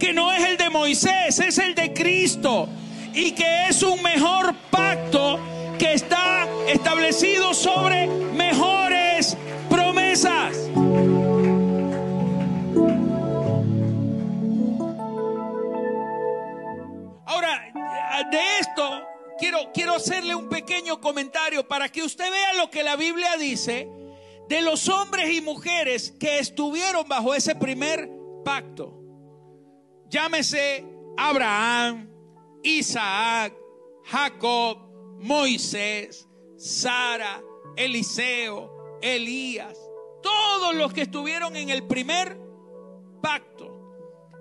[0.00, 2.70] que no es el de Moisés, es el de Cristo.
[3.12, 5.38] Y que es un mejor pacto
[5.78, 9.36] que está establecido sobre mejores
[9.68, 10.56] promesas.
[17.26, 17.60] Ahora,
[18.30, 19.11] de esto
[19.42, 23.88] quiero, quiero hacerle un pequeño comentario para que usted vea lo que la Biblia dice
[24.48, 28.08] de los hombres y mujeres que estuvieron bajo ese primer
[28.44, 28.96] pacto.
[30.08, 32.08] Llámese Abraham,
[32.62, 33.52] Isaac,
[34.04, 34.78] Jacob,
[35.18, 37.42] Moisés, Sara,
[37.74, 39.76] Eliseo, Elías,
[40.22, 42.38] todos los que estuvieron en el primer
[43.20, 43.71] pacto.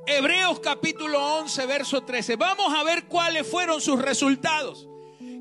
[0.07, 2.35] Hebreos capítulo 11, verso 13.
[2.35, 4.87] Vamos a ver cuáles fueron sus resultados.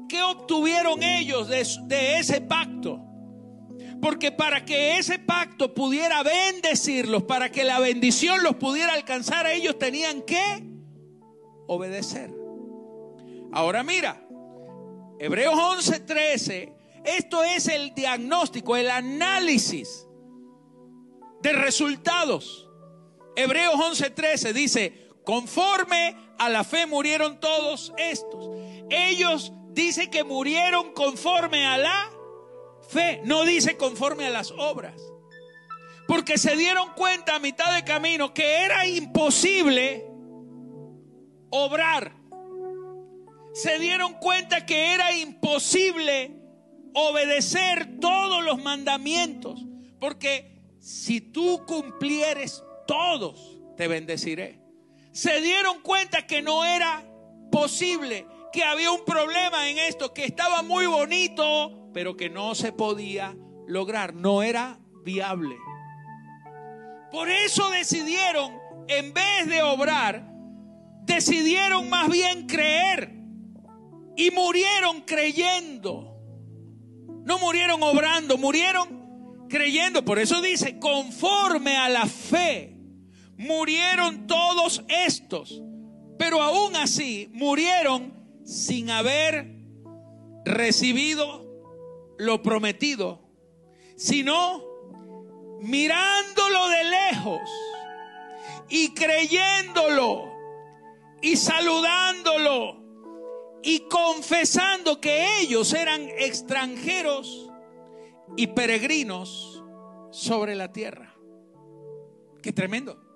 [0.09, 3.01] ¿Qué obtuvieron ellos de, ese pacto?
[4.03, 9.53] Porque para que ese pacto pudiera bendecirlos, para que la bendición los pudiera alcanzar a
[9.53, 10.65] ellos, tenían que
[11.67, 12.31] obedecer.
[13.53, 14.27] Ahora mira,
[15.19, 16.73] Hebreos 11:13,
[17.05, 20.07] esto es el diagnóstico, el análisis
[21.43, 22.70] de resultados.
[23.37, 28.49] Hebreos 11:13 dice, conforme a la fe murieron todos estos.
[28.89, 32.11] Ellos dicen que murieron conforme a la
[32.89, 35.01] fe, no dice conforme a las obras.
[36.09, 40.07] Porque se dieron cuenta a mitad de camino que era imposible
[41.51, 42.17] obrar.
[43.53, 46.33] Se dieron cuenta que era imposible
[46.95, 49.65] obedecer todos los mandamientos.
[50.01, 54.61] Porque si tú cumplieres todos, te bendeciré.
[55.13, 57.05] Se dieron cuenta que no era
[57.53, 62.73] posible, que había un problema en esto, que estaba muy bonito, pero que no se
[62.73, 63.37] podía
[63.69, 65.57] lograr, no era viable.
[67.13, 70.29] Por eso decidieron, en vez de obrar,
[71.05, 73.15] decidieron más bien creer
[74.17, 76.19] y murieron creyendo.
[77.25, 80.05] No murieron obrando, murieron creyendo.
[80.05, 82.80] Por eso dice, conforme a la fe,
[83.41, 85.63] murieron todos estos.
[86.19, 88.13] Pero aún así, murieron
[88.45, 89.47] sin haber
[90.45, 91.47] recibido
[92.19, 93.21] lo prometido,
[93.97, 94.63] sino
[95.63, 97.51] mirándolo de lejos
[98.69, 100.31] y creyéndolo
[101.23, 102.77] y saludándolo
[103.63, 107.51] y confesando que ellos eran extranjeros
[108.37, 109.65] y peregrinos
[110.11, 111.15] sobre la tierra.
[112.43, 113.10] Qué tremendo.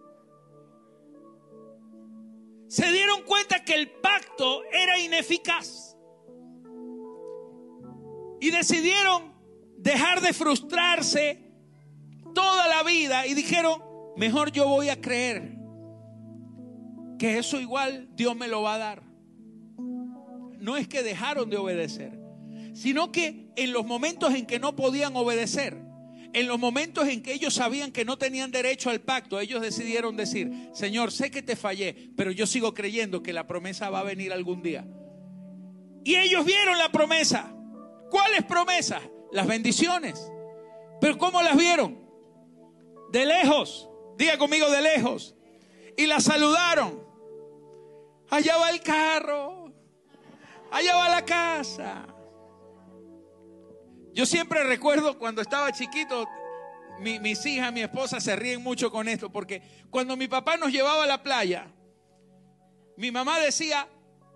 [2.75, 5.97] Se dieron cuenta que el pacto era ineficaz
[8.41, 9.33] y decidieron
[9.79, 11.53] dejar de frustrarse
[12.35, 13.81] toda la vida y dijeron,
[14.17, 15.57] mejor yo voy a creer
[17.17, 19.03] que eso igual Dios me lo va a dar.
[20.59, 22.19] No es que dejaron de obedecer,
[22.73, 25.81] sino que en los momentos en que no podían obedecer,
[26.35, 30.17] en los momentos en que ellos sabían que no tenían derecho al pacto, ellos decidieron
[30.17, 34.03] decir, Señor, sé que te fallé, pero yo sigo creyendo que la promesa va a
[34.05, 34.85] venir algún día.
[36.05, 37.55] Y ellos vieron la promesa.
[38.11, 39.01] ¿Cuáles promesas?
[39.33, 40.31] Las bendiciones.
[41.01, 41.99] Pero ¿cómo las vieron?
[43.13, 43.89] De lejos.
[44.19, 45.37] Diga conmigo de lejos.
[45.97, 47.01] Y la saludaron.
[48.29, 49.73] Allá va el carro.
[50.73, 52.07] Allá va la casa.
[54.15, 56.29] Yo siempre recuerdo cuando estaba chiquito,
[57.01, 61.03] mis hijas, mi esposa se ríen mucho con esto, porque cuando mi papá nos llevaba
[61.03, 61.67] a la playa,
[62.97, 63.89] mi mamá decía,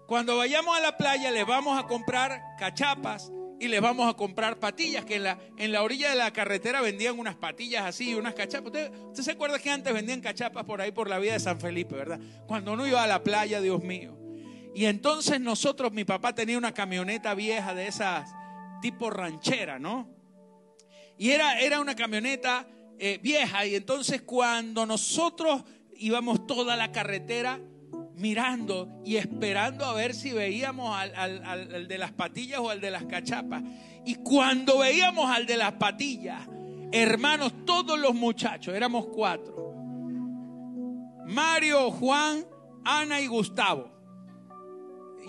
[0.08, 4.58] cuando vayamos a la playa le vamos a comprar cachapas y les vamos a comprar
[4.58, 8.34] patillas, que en la, en la orilla de la carretera vendían unas patillas así, unas
[8.34, 8.66] cachapas.
[8.66, 11.60] ¿Usted, ¿Usted, se acuerda que antes vendían cachapas por ahí por la vía de San
[11.60, 12.18] Felipe, verdad?
[12.48, 14.16] Cuando uno iba a la playa, Dios mío.
[14.74, 18.32] Y entonces nosotros, mi papá tenía una camioneta vieja de esas
[18.80, 20.08] tipo ranchera, ¿no?
[21.18, 22.66] Y era, era una camioneta
[22.98, 25.62] eh, vieja y entonces cuando nosotros
[25.96, 27.60] íbamos toda la carretera,
[28.14, 33.04] mirando y esperando a ver si veíamos al, de las patillas o al de las
[33.04, 33.62] cachapas.
[34.04, 36.42] Y cuando veíamos al de las patillas,
[36.92, 39.74] hermanos, todos los muchachos, éramos cuatro.
[41.26, 42.44] Mario, Juan,
[42.84, 43.97] Ana y Gustavo.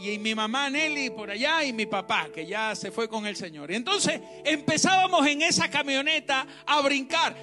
[0.01, 3.35] Y mi mamá Nelly por allá y mi papá, que ya se fue con el
[3.35, 3.71] Señor.
[3.71, 7.35] Y entonces empezábamos en esa camioneta a brincar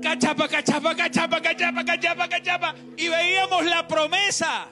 [0.00, 2.74] cachapa, cachapa, cachapa, cachapa, cachapa, cachapa.
[2.96, 4.68] Y veíamos la promesa.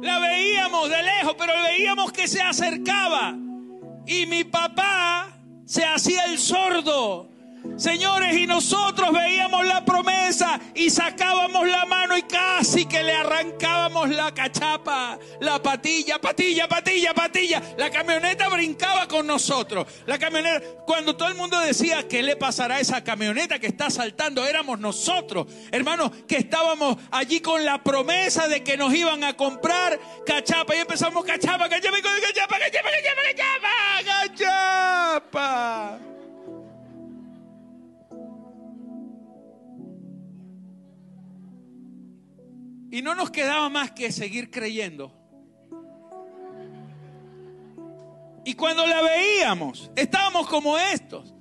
[0.00, 3.34] La veíamos de lejos, pero veíamos que se acercaba.
[4.06, 7.30] Y mi papá se hacía el sordo.
[7.76, 14.08] Señores, y nosotros veíamos la promesa y sacábamos la mano y casi que le arrancábamos
[14.08, 17.62] la cachapa, la patilla, patilla, patilla, patilla.
[17.76, 19.86] La camioneta brincaba con nosotros.
[20.06, 23.90] La camioneta, cuando todo el mundo decía, ¿qué le pasará a esa camioneta que está
[23.90, 24.46] saltando?
[24.46, 30.00] Éramos nosotros, hermanos, que estábamos allí con la promesa de que nos iban a comprar
[30.24, 30.74] cachapa.
[30.74, 32.90] Y empezamos cachapa, cachapa, cachapa, cachapa, cachapa,
[33.36, 34.38] cachapa,
[35.20, 36.15] cachapa.
[42.96, 45.12] Y no nos quedaba más que seguir creyendo.
[48.42, 51.34] Y cuando la veíamos, estábamos como estos.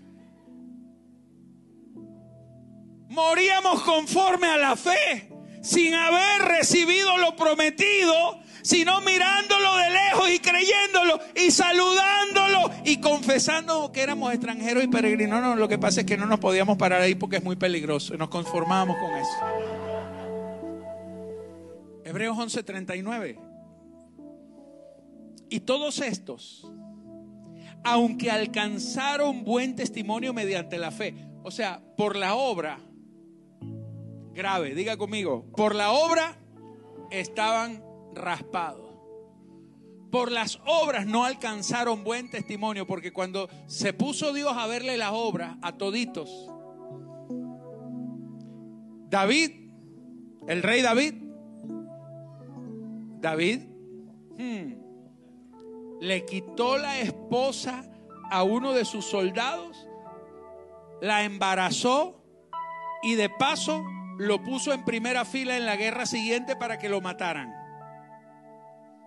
[3.07, 5.31] Moríamos conforme a la fe,
[5.61, 13.93] sin haber recibido lo prometido, sino mirándolo de lejos y creyéndolo y saludándolo y confesando
[13.93, 15.41] que éramos extranjeros y peregrinos.
[15.41, 18.13] No, lo que pasa es que no nos podíamos parar ahí porque es muy peligroso
[18.13, 19.74] y nos conformábamos con eso.
[22.05, 23.39] Hebreos 11:39.
[25.49, 26.71] Y todos estos,
[27.83, 32.79] aunque alcanzaron buen testimonio mediante la fe, o sea, por la obra,
[34.33, 36.37] grave, diga conmigo, por la obra
[37.09, 37.83] estaban
[38.13, 38.85] raspados.
[40.11, 45.11] Por las obras no alcanzaron buen testimonio, porque cuando se puso Dios a verle las
[45.11, 46.29] obras a toditos,
[49.09, 49.51] David,
[50.47, 51.24] el rey David,
[53.25, 53.61] David
[54.37, 54.73] hmm,
[55.99, 57.83] le quitó la esposa
[58.29, 59.87] a uno de sus soldados,
[61.01, 62.23] la embarazó
[63.01, 63.83] y de paso
[64.19, 67.51] lo puso en primera fila en la guerra siguiente para que lo mataran.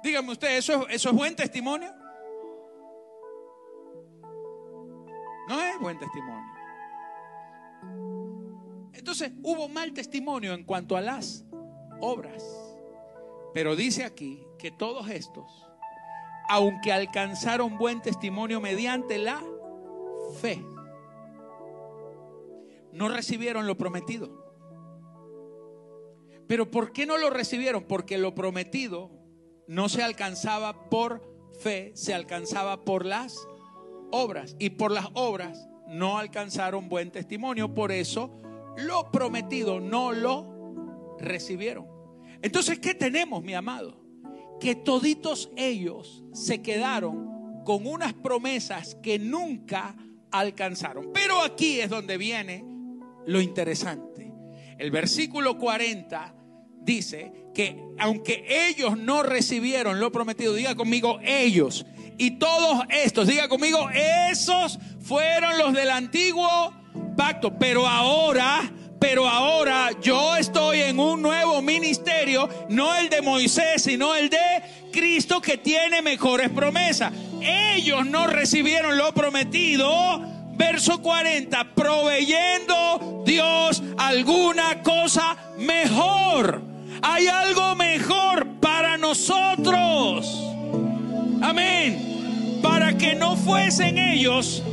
[0.03, 1.95] Dígame usted, ¿eso, eso es buen testimonio?
[5.49, 6.53] No es buen testimonio.
[8.95, 11.45] Entonces hubo mal testimonio en cuanto a las
[12.01, 12.68] obras.
[13.59, 15.67] Pero dice aquí que todos estos,
[16.49, 19.43] aunque alcanzaron buen testimonio mediante la
[20.41, 20.65] fe,
[22.93, 24.31] no recibieron lo prometido.
[26.47, 27.83] Pero ¿por qué no lo recibieron?
[27.83, 29.11] Porque lo prometido
[29.67, 31.29] no se alcanzaba por
[31.59, 33.49] fe, se alcanzaba por las
[34.13, 34.55] obras.
[34.61, 37.75] Y por las obras no alcanzaron buen testimonio.
[37.75, 38.41] Por eso
[38.77, 41.98] lo prometido no lo recibieron.
[42.43, 44.01] Entonces, ¿qué tenemos, mi amado?
[44.61, 49.97] Que toditos ellos se quedaron con unas promesas que nunca
[50.31, 51.11] alcanzaron.
[51.13, 52.65] Pero aquí es donde viene
[53.27, 54.33] lo interesante.
[54.79, 56.35] El versículo 40
[56.81, 61.85] dice que aunque ellos no recibieron lo prometido, diga conmigo ellos,
[62.17, 63.89] y todos estos, diga conmigo,
[64.31, 66.73] esos fueron los del antiguo
[67.17, 73.83] pacto, pero ahora pero ahora yo estoy en un nuevo ministerio, no el de Moisés,
[73.83, 74.39] sino el de
[74.93, 77.13] Cristo que tiene mejores promesas.
[77.41, 80.21] Ellos no recibieron lo prometido.
[80.57, 86.61] Verso 40, proveyendo Dios alguna cosa mejor.
[87.01, 90.27] Hay algo mejor para nosotros.
[91.41, 92.59] Amén.
[92.61, 94.65] Para que no fuesen ellos,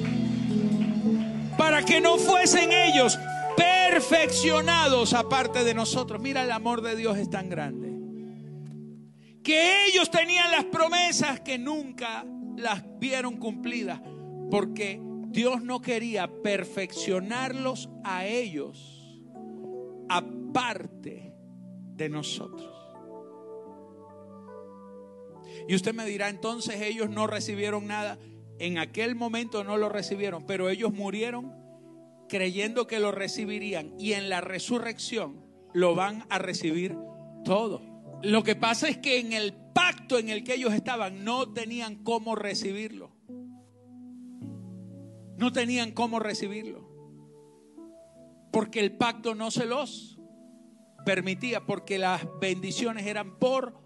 [1.56, 3.20] para que no fuesen ellos
[3.56, 6.22] perfeccionados aparte de nosotros.
[6.22, 7.94] Mira, el amor de Dios es tan grande.
[9.44, 12.26] Que ellos tenían las promesas que nunca
[12.58, 14.02] las vieron cumplidas.
[14.50, 19.20] Porque Dios no quería perfeccionarlos a ellos
[20.10, 21.34] aparte
[21.96, 22.72] de nosotros.
[25.68, 28.20] Y usted me dirá, entonces ellos no recibieron nada.
[28.60, 31.65] En aquel momento no lo recibieron, pero ellos murieron
[32.28, 36.98] creyendo que lo recibirían y en la resurrección lo van a recibir
[37.44, 37.82] todo.
[38.24, 42.04] Lo que pasa es que en el pacto en el que ellos estaban no tenían
[42.04, 43.12] cómo recibirlo.
[45.38, 46.90] No tenían cómo recibirlo.
[48.52, 50.18] Porque el pacto no se los
[51.06, 53.78] permitía, porque las bendiciones eran por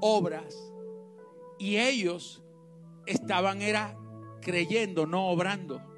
[0.00, 0.56] obras.
[1.58, 2.42] Y ellos
[3.06, 3.96] estaban era
[4.40, 5.93] creyendo, no obrando.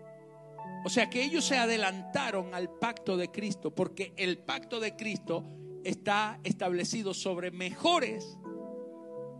[0.86, 5.44] O sea que ellos se adelantaron al pacto de Cristo porque el pacto de Cristo
[5.82, 8.38] está establecido sobre mejores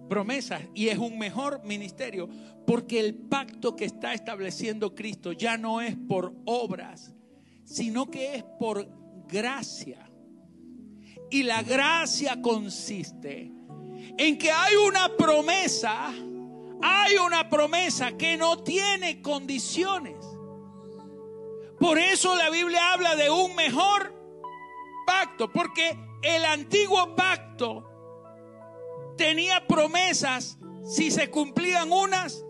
[0.09, 2.29] promesas y es un mejor ministerio
[2.67, 7.15] porque el pacto que está estableciendo Cristo ya no es por obras,
[7.63, 8.89] sino que es por
[9.29, 10.11] gracia.
[11.31, 13.53] Y la gracia consiste
[14.19, 16.09] en que hay una promesa,
[16.83, 20.36] hay una promesa que no tiene condiciones.
[21.79, 24.15] Por eso la Biblia habla de un mejor
[25.07, 27.85] pacto, porque el antiguo pacto
[29.17, 32.45] tenía promesas si se cumplían unas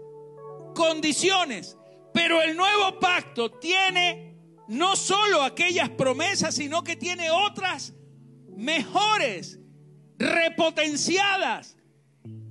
[0.74, 1.76] condiciones,
[2.12, 4.36] pero el nuevo pacto tiene
[4.68, 7.94] no solo aquellas promesas, sino que tiene otras
[8.56, 9.58] mejores,
[10.18, 11.76] repotenciadas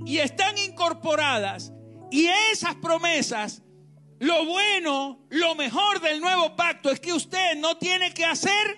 [0.05, 1.73] y están incorporadas.
[2.11, 3.63] Y esas promesas,
[4.20, 8.78] lo bueno, lo mejor del nuevo pacto es que usted no tiene que hacer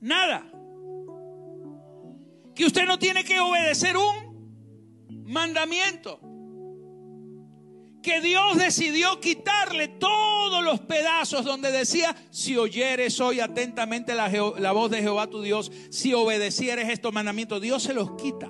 [0.00, 0.50] nada.
[2.54, 6.20] Que usted no tiene que obedecer un mandamiento
[8.02, 14.28] que Dios decidió quitarle todos los pedazos donde decía, si oyeres hoy atentamente la,
[14.58, 18.48] la, voz de Jehová tu Dios, si obedecieres estos mandamientos, Dios se los quita.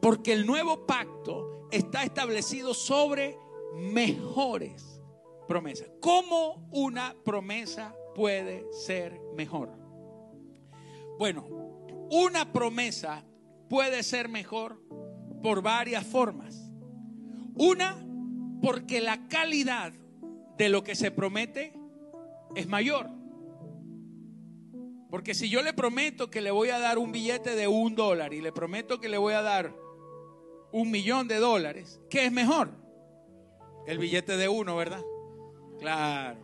[0.00, 3.36] Porque el nuevo pacto está establecido sobre
[3.74, 5.00] mejores
[5.48, 5.88] promesas.
[6.00, 9.70] ¿Cómo una promesa puede ser mejor?
[11.18, 11.46] Bueno,
[12.10, 13.24] una promesa
[13.68, 14.82] puede ser mejor
[15.42, 16.70] por varias formas.
[17.54, 17.96] Una,
[18.62, 19.92] porque la calidad
[20.56, 21.72] de lo que se promete
[22.54, 23.10] es mayor.
[25.10, 28.32] Porque si yo le prometo que le voy a dar un billete de un dólar
[28.32, 29.74] y le prometo que le voy a dar
[30.72, 32.79] un millón de dólares, ¿qué es mejor?
[33.90, 35.02] El billete de uno, ¿verdad?
[35.80, 36.38] Claro.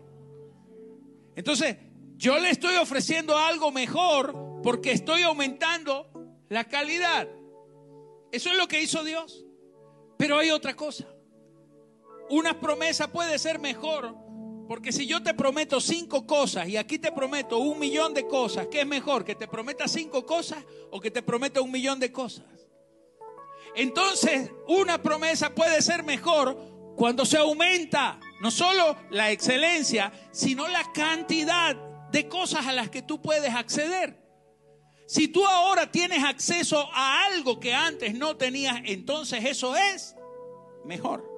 [1.36, 1.76] Entonces,
[2.16, 6.10] yo le estoy ofreciendo algo mejor porque estoy aumentando
[6.48, 7.28] la calidad.
[8.32, 9.46] Eso es lo que hizo Dios.
[10.18, 11.06] Pero hay otra cosa.
[12.30, 14.16] Una promesa puede ser mejor
[14.66, 18.66] porque si yo te prometo cinco cosas y aquí te prometo un millón de cosas,
[18.66, 19.24] ¿qué es mejor?
[19.24, 22.44] ¿Que te prometa cinco cosas o que te prometa un millón de cosas?
[23.76, 30.92] Entonces, una promesa puede ser mejor cuando se aumenta no solo la excelencia, sino la
[30.92, 31.76] cantidad
[32.10, 34.26] de cosas a las que tú puedes acceder.
[35.06, 40.16] Si tú ahora tienes acceso a algo que antes no tenías, entonces eso es
[40.84, 41.36] mejor.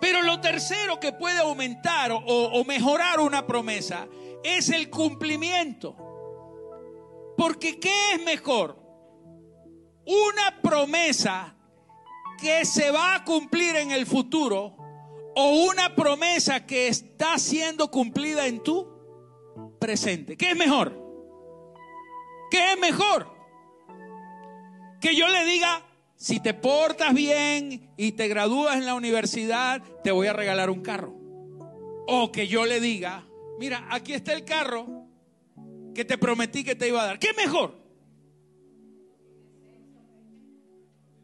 [0.00, 4.08] Pero lo tercero que puede aumentar o, mejorar una promesa
[4.42, 5.96] es el cumplimiento.
[7.36, 8.80] Porque ¿qué es mejor?
[10.06, 11.54] Una promesa
[12.42, 14.76] que se va a cumplir en el futuro
[15.36, 18.88] o una promesa que está siendo cumplida en tu
[19.78, 20.36] presente.
[20.36, 21.00] ¿Qué es mejor?
[22.50, 23.32] ¿Qué es mejor?
[25.00, 25.86] Que yo le diga,
[26.16, 30.82] si te portas bien y te gradúas en la universidad, te voy a regalar un
[30.82, 31.14] carro.
[32.08, 33.24] O que yo le diga,
[33.60, 35.06] mira, aquí está el carro
[35.94, 37.18] que te prometí que te iba a dar.
[37.20, 37.81] ¿Qué mejor?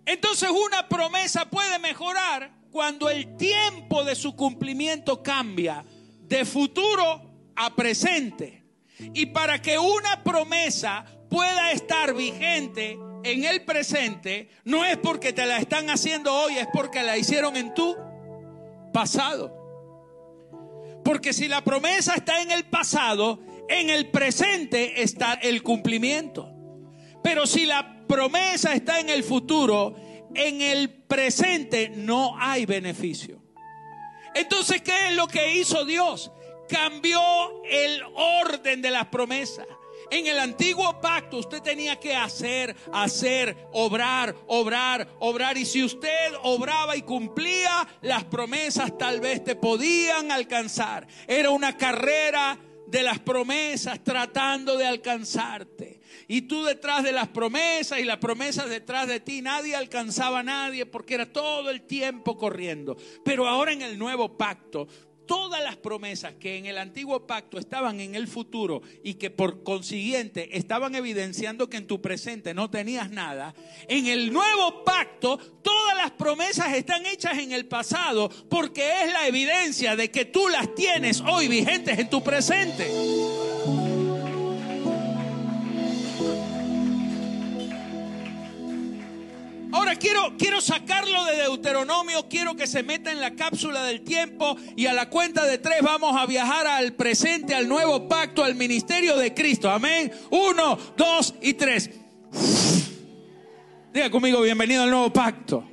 [0.08, 5.84] Entonces una promesa puede mejorar cuando el tiempo de su cumplimiento cambia
[6.22, 8.64] de futuro a presente.
[9.12, 15.44] Y para que una promesa pueda estar vigente, en el presente no es porque te
[15.44, 17.94] la están haciendo hoy, es porque la hicieron en tu
[18.94, 19.54] pasado.
[21.04, 26.50] Porque si la promesa está en el pasado, en el presente está el cumplimiento.
[27.22, 29.94] Pero si la promesa está en el futuro,
[30.34, 33.40] en el presente no hay beneficio.
[34.34, 36.32] Entonces, ¿qué es lo que hizo Dios?
[36.68, 37.20] Cambió
[37.64, 39.66] el orden de las promesas.
[40.10, 45.58] En el antiguo pacto usted tenía que hacer, hacer, obrar, obrar, obrar.
[45.58, 51.06] Y si usted obraba y cumplía, las promesas tal vez te podían alcanzar.
[51.26, 52.58] Era una carrera
[52.90, 56.00] de las promesas tratando de alcanzarte.
[56.26, 60.42] Y tú detrás de las promesas y las promesas detrás de ti, nadie alcanzaba a
[60.42, 62.96] nadie porque era todo el tiempo corriendo.
[63.24, 64.88] Pero ahora en el nuevo pacto,
[65.28, 69.62] todas las promesas que en el antiguo pacto estaban en el futuro y que por
[69.62, 73.54] consiguiente estaban evidenciando que en tu presente no tenías nada,
[73.86, 79.28] en el nuevo pacto todas las promesas están hechas en el pasado porque es la
[79.28, 82.90] evidencia de que tú las tienes hoy vigentes en tu presente.
[89.70, 94.56] Ahora quiero, quiero sacarlo de Deuteronomio, quiero que se meta en la cápsula del tiempo
[94.76, 98.54] y a la cuenta de tres vamos a viajar al presente, al nuevo pacto, al
[98.54, 99.70] ministerio de Cristo.
[99.70, 100.10] Amén.
[100.30, 101.90] Uno, dos y tres.
[103.92, 105.64] Diga conmigo, bienvenido al nuevo pacto.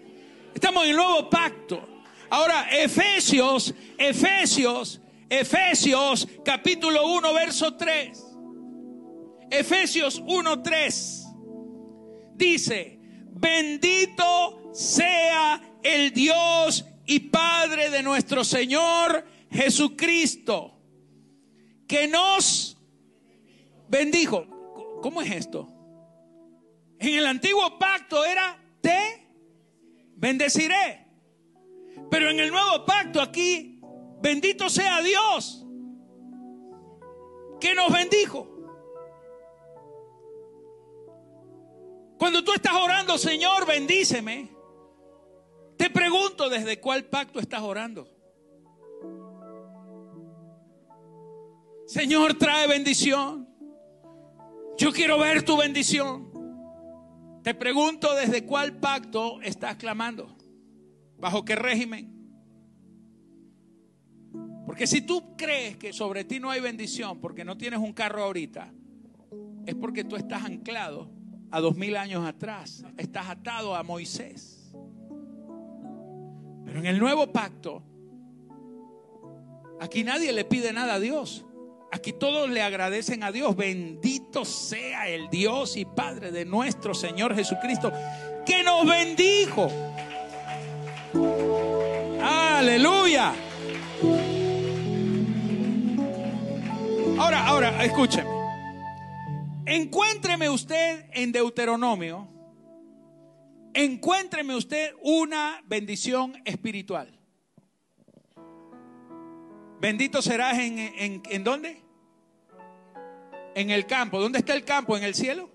[0.53, 1.87] Estamos en el nuevo pacto.
[2.29, 8.25] Ahora, Efesios, Efesios, Efesios, capítulo 1, verso 3.
[9.51, 11.25] Efesios 1, 3.
[12.35, 12.94] Dice,
[13.35, 20.79] bendito sea el Dios y Padre de nuestro Señor Jesucristo,
[21.87, 22.77] que nos
[23.87, 24.47] bendijo.
[25.01, 25.71] ¿Cómo es esto?
[26.97, 29.27] En el antiguo pacto era te
[30.15, 31.05] bendeciré.
[32.09, 33.79] Pero en el nuevo pacto aquí,
[34.21, 35.65] bendito sea Dios,
[37.59, 38.54] que nos bendijo.
[42.17, 44.49] Cuando tú estás orando, Señor, bendíceme,
[45.77, 48.07] te pregunto desde cuál pacto estás orando.
[51.85, 53.47] Señor, trae bendición.
[54.77, 56.31] Yo quiero ver tu bendición.
[57.43, 60.35] Te pregunto desde cuál pacto estás clamando.
[61.17, 62.11] ¿Bajo qué régimen?
[64.65, 68.23] Porque si tú crees que sobre ti no hay bendición porque no tienes un carro
[68.23, 68.73] ahorita,
[69.65, 71.14] es porque tú estás anclado
[71.55, 72.83] a dos mil años atrás.
[72.97, 74.73] Estás atado a Moisés.
[76.65, 77.81] Pero en el nuevo pacto,
[79.79, 81.45] aquí nadie le pide nada a Dios.
[81.93, 83.55] Aquí todos le agradecen a Dios.
[83.55, 87.89] Bendito sea el Dios y Padre de nuestro Señor Jesucristo,
[88.45, 89.69] que nos bendijo.
[92.21, 93.33] Aleluya.
[97.17, 98.34] Ahora, ahora, escúcheme.
[99.65, 102.27] Encuéntreme usted en Deuteronomio,
[103.73, 107.19] encuéntreme usted una bendición espiritual.
[109.81, 111.81] Bendito serás en, en, en dónde?
[113.55, 114.19] En el campo.
[114.19, 114.95] ¿Dónde está el campo?
[114.95, 115.49] ¿En el cielo?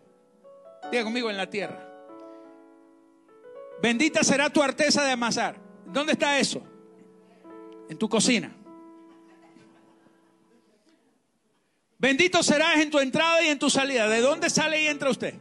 [0.91, 1.87] Diga conmigo, en la tierra.
[3.81, 5.57] Bendita será tu arteza de amasar.
[5.87, 6.63] ¿Dónde está eso?
[7.89, 8.55] En tu cocina.
[12.01, 14.09] Bendito serás en tu entrada y en tu salida.
[14.09, 15.35] ¿De dónde sale y entra usted?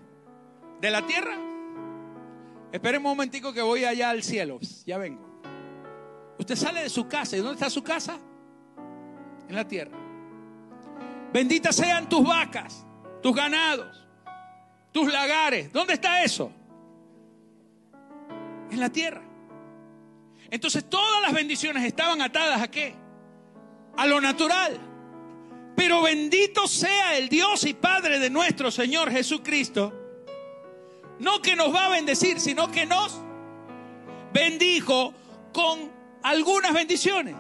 [0.82, 1.38] ¿De la tierra?
[2.70, 4.60] Espere un momentico que voy allá al cielo.
[4.86, 5.26] Ya vengo.
[6.38, 7.38] Usted sale de su casa.
[7.38, 8.20] ¿Y dónde está su casa?
[9.48, 9.98] En la tierra.
[11.32, 12.86] Benditas sean tus vacas,
[13.22, 14.06] tus ganados,
[14.92, 15.72] tus lagares.
[15.72, 16.52] ¿Dónde está eso?
[18.70, 19.22] En la tierra.
[20.52, 22.96] Entonces todas las bendiciones estaban atadas a qué?
[23.96, 24.89] A lo natural.
[25.80, 29.94] Pero bendito sea el Dios y Padre de nuestro Señor Jesucristo.
[31.20, 33.18] No que nos va a bendecir, sino que nos
[34.34, 35.14] bendijo
[35.54, 35.90] con
[36.22, 37.34] algunas bendiciones.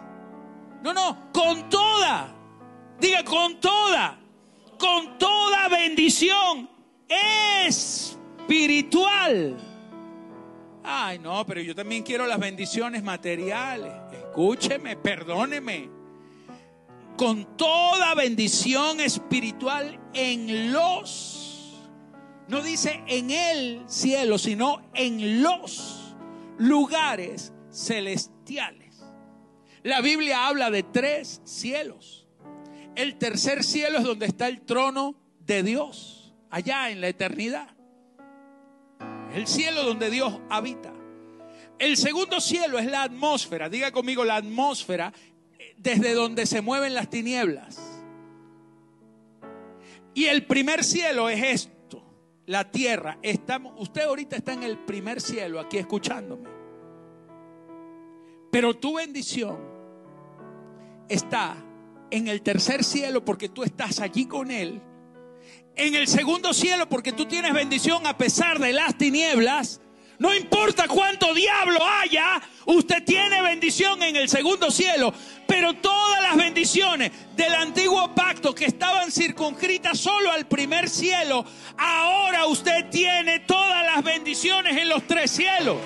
[0.81, 2.33] No, no, con toda.
[2.97, 4.17] Diga, con toda.
[4.77, 6.69] Con toda bendición
[8.47, 9.57] espiritual.
[10.81, 13.91] Ay, no, pero yo también quiero las bendiciones materiales.
[14.13, 15.98] Escúcheme, perdóneme
[17.19, 21.89] con toda bendición espiritual en los,
[22.47, 26.15] no dice en el cielo, sino en los
[26.57, 29.03] lugares celestiales.
[29.83, 32.25] La Biblia habla de tres cielos.
[32.95, 37.75] El tercer cielo es donde está el trono de Dios, allá en la eternidad.
[39.35, 40.93] El cielo donde Dios habita.
[41.79, 43.69] El segundo cielo es la atmósfera.
[43.69, 45.13] Diga conmigo, la atmósfera
[45.79, 47.81] desde donde se mueven las tinieblas.
[50.13, 52.03] Y el primer cielo es esto,
[52.45, 53.17] la tierra.
[53.21, 56.49] Estamos, usted ahorita está en el primer cielo aquí escuchándome.
[58.51, 59.57] Pero tu bendición
[61.07, 61.55] está
[62.11, 64.81] en el tercer cielo porque tú estás allí con Él.
[65.75, 69.79] En el segundo cielo porque tú tienes bendición a pesar de las tinieblas.
[70.19, 75.13] No importa cuánto diablo haya, usted tiene bendición en el segundo cielo.
[75.47, 81.45] Pero todas las bendiciones del antiguo pacto que estaban circunscritas solo al primer cielo,
[81.77, 85.77] ahora usted tiene todas las bendiciones en los tres cielos.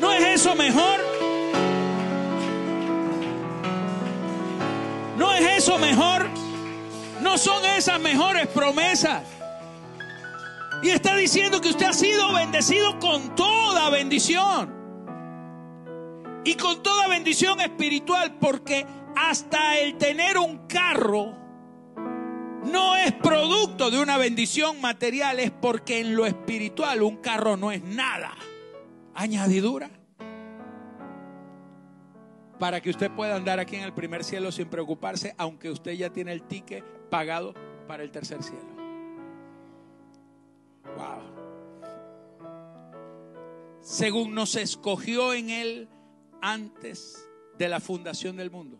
[0.00, 1.00] ¿No es eso mejor?
[5.16, 6.28] ¿No es eso mejor?
[7.20, 9.22] ¿No son esas mejores promesas?
[10.82, 14.76] Y está diciendo que usted ha sido bendecido con toda bendición.
[16.44, 21.36] Y con toda bendición espiritual, porque hasta el tener un carro
[22.64, 27.72] no es producto de una bendición material, es porque en lo espiritual un carro no
[27.72, 28.34] es nada.
[29.14, 29.90] Añadidura.
[32.58, 36.10] Para que usted pueda andar aquí en el primer cielo sin preocuparse, aunque usted ya
[36.10, 37.54] tiene el ticket pagado
[37.86, 38.77] para el tercer cielo.
[43.80, 45.88] Según nos escogió en Él
[46.42, 47.28] antes
[47.58, 48.78] de la fundación del mundo.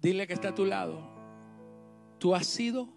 [0.00, 1.08] Dile que está a tu lado.
[2.18, 2.88] Tú has sido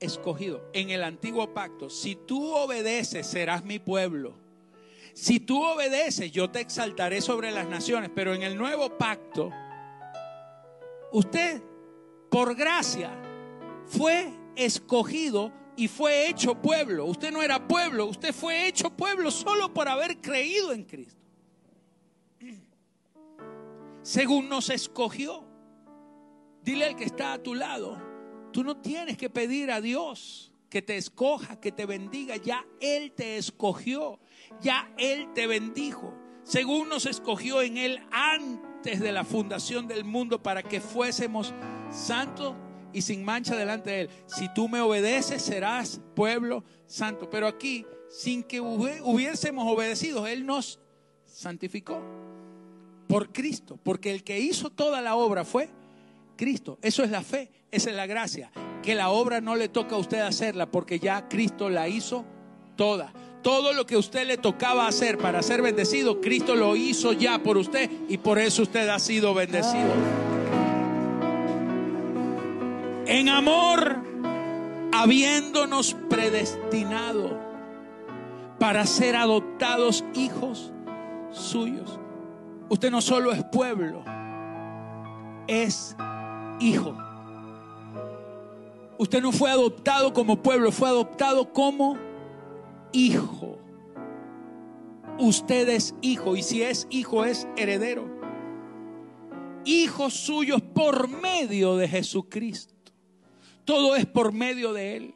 [0.00, 0.68] escogido.
[0.72, 4.34] En el antiguo pacto, si tú obedeces, serás mi pueblo.
[5.14, 8.10] Si tú obedeces, yo te exaltaré sobre las naciones.
[8.14, 9.50] Pero en el nuevo pacto,
[11.12, 11.62] usted,
[12.30, 13.10] por gracia,
[13.86, 17.06] fue escogido y fue hecho pueblo.
[17.06, 21.20] Usted no era pueblo, usted fue hecho pueblo solo por haber creído en Cristo.
[24.02, 25.44] Según nos escogió.
[26.62, 28.00] Dile al que está a tu lado,
[28.50, 32.36] tú no tienes que pedir a Dios que te escoja, que te bendiga.
[32.36, 34.18] Ya Él te escogió,
[34.60, 36.14] ya Él te bendijo.
[36.42, 41.54] Según nos escogió en Él antes de la fundación del mundo para que fuésemos
[41.90, 42.54] santos
[42.94, 44.10] y sin mancha delante de Él.
[44.26, 47.28] Si tú me obedeces, serás pueblo santo.
[47.28, 50.80] Pero aquí, sin que hubiésemos obedecido, Él nos
[51.26, 52.00] santificó
[53.08, 55.68] por Cristo, porque el que hizo toda la obra fue
[56.36, 56.78] Cristo.
[56.80, 58.50] Eso es la fe, esa es la gracia.
[58.82, 62.24] Que la obra no le toca a usted hacerla, porque ya Cristo la hizo
[62.76, 63.12] toda.
[63.42, 67.58] Todo lo que usted le tocaba hacer para ser bendecido, Cristo lo hizo ya por
[67.58, 69.92] usted y por eso usted ha sido bendecido
[73.14, 74.02] en amor,
[74.92, 77.38] habiéndonos predestinado
[78.58, 80.72] para ser adoptados hijos
[81.30, 82.00] suyos.
[82.68, 84.02] Usted no solo es pueblo,
[85.46, 85.94] es
[86.58, 86.96] hijo.
[88.98, 91.96] Usted no fue adoptado como pueblo, fue adoptado como
[92.90, 93.60] hijo.
[95.20, 98.12] Usted es hijo y si es hijo es heredero.
[99.64, 102.73] Hijos suyos por medio de Jesucristo.
[103.64, 105.14] Todo es por medio de Él.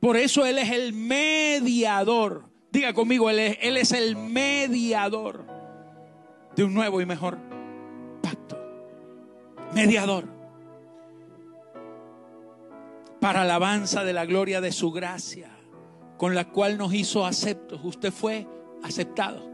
[0.00, 2.44] Por eso Él es el mediador.
[2.70, 5.44] Diga conmigo, Él es, el mediador
[6.54, 7.38] de un nuevo y mejor
[8.22, 8.58] pacto.
[9.74, 10.24] Mediador.
[13.20, 15.50] Para alabanza de la gloria de su gracia,
[16.16, 17.80] con la cual nos hizo aceptos.
[17.82, 18.46] Usted fue
[18.84, 19.48] aceptado.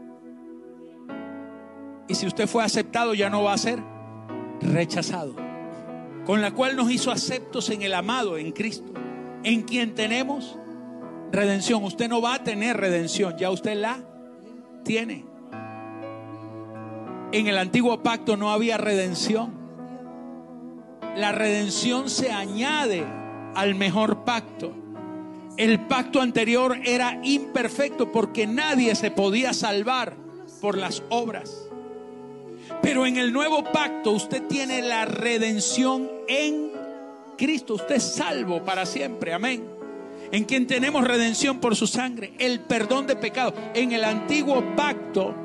[2.07, 3.81] Y si usted fue aceptado, ya no va a ser
[4.61, 5.44] rechazado
[6.25, 8.91] con la cual nos hizo aceptos en el amado, en Cristo,
[9.43, 10.57] en quien tenemos
[11.31, 11.83] redención.
[11.83, 13.99] Usted no va a tener redención, ya usted la
[14.83, 15.25] tiene.
[17.31, 19.53] En el antiguo pacto no había redención.
[21.15, 23.05] La redención se añade
[23.55, 24.73] al mejor pacto.
[25.57, 30.15] El pacto anterior era imperfecto porque nadie se podía salvar
[30.61, 31.69] por las obras.
[32.81, 36.71] Pero en el nuevo pacto usted tiene la redención en
[37.37, 37.75] Cristo.
[37.75, 39.33] Usted es salvo para siempre.
[39.33, 39.63] Amén.
[40.31, 42.33] En quien tenemos redención por su sangre.
[42.39, 43.53] El perdón de pecados.
[43.73, 45.35] En el antiguo pacto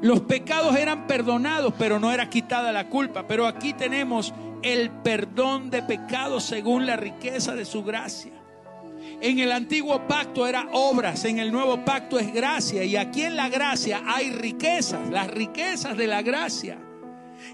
[0.00, 3.26] los pecados eran perdonados, pero no era quitada la culpa.
[3.26, 4.32] Pero aquí tenemos
[4.62, 8.37] el perdón de pecados según la riqueza de su gracia.
[9.20, 12.84] En el antiguo pacto era obras, en el nuevo pacto es gracia.
[12.84, 16.78] Y aquí en la gracia hay riquezas, las riquezas de la gracia.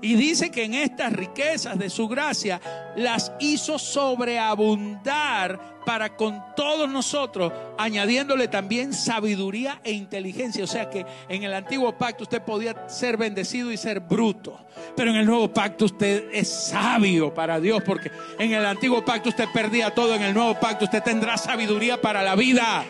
[0.02, 2.60] Y dice que en estas riquezas de su gracia
[2.96, 10.64] las hizo sobreabundar para con todos nosotros, añadiéndole también sabiduría e inteligencia.
[10.64, 14.58] O sea que en el antiguo pacto usted podía ser bendecido y ser bruto,
[14.96, 19.28] pero en el nuevo pacto usted es sabio para Dios, porque en el antiguo pacto
[19.28, 22.84] usted perdía todo, en el nuevo pacto usted tendrá sabiduría para la vida.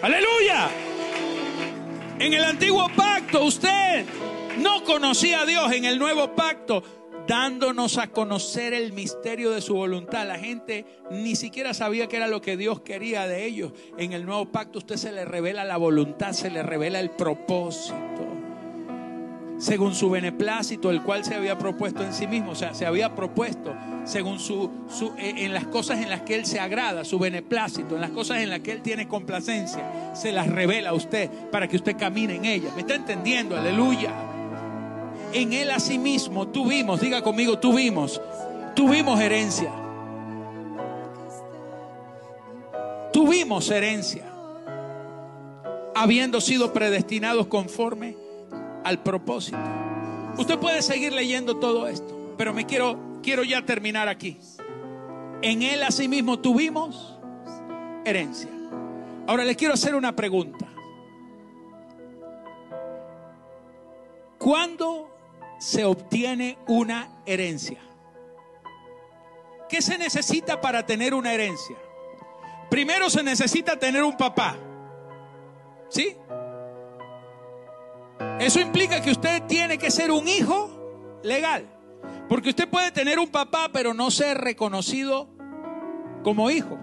[0.00, 0.68] Aleluya.
[2.18, 4.06] En el antiguo pacto usted
[4.58, 6.82] no conocía a Dios en el nuevo pacto,
[7.26, 10.26] dándonos a conocer el misterio de su voluntad.
[10.26, 13.72] La gente ni siquiera sabía qué era lo que Dios quería de ellos.
[13.98, 17.96] En el nuevo pacto usted se le revela la voluntad, se le revela el propósito.
[19.58, 23.14] Según su beneplácito, el cual se había propuesto en sí mismo, o sea, se había
[23.14, 23.72] propuesto
[24.04, 24.68] según su,
[25.18, 28.38] eh, en las cosas en las que él se agrada, su beneplácito, en las cosas
[28.38, 32.34] en las que él tiene complacencia, se las revela a usted para que usted camine
[32.34, 32.74] en ellas.
[32.74, 33.56] ¿Me está entendiendo?
[33.56, 34.31] Aleluya
[35.32, 38.20] en Él asimismo tuvimos, diga conmigo, tuvimos,
[38.74, 39.72] tuvimos herencia.
[43.12, 44.24] Tuvimos herencia,
[45.94, 48.16] habiendo sido predestinados conforme
[48.84, 49.58] al propósito.
[50.38, 54.38] Usted puede seguir leyendo todo esto, pero me quiero, quiero ya terminar aquí.
[55.42, 57.18] En Él asimismo tuvimos
[58.04, 58.48] herencia.
[59.26, 60.66] Ahora les quiero hacer una pregunta.
[64.38, 65.11] ¿Cuándo
[65.62, 67.78] se obtiene una herencia.
[69.68, 71.76] ¿Qué se necesita para tener una herencia?
[72.68, 74.56] Primero se necesita tener un papá.
[75.88, 76.16] ¿Sí?
[78.40, 81.64] Eso implica que usted tiene que ser un hijo legal.
[82.28, 85.28] Porque usted puede tener un papá pero no ser reconocido
[86.24, 86.76] como hijo.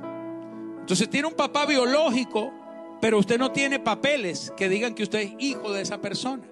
[0.80, 2.54] Entonces tiene un papá biológico,
[3.02, 6.48] pero usted no tiene papeles que digan que usted es hijo de esa persona.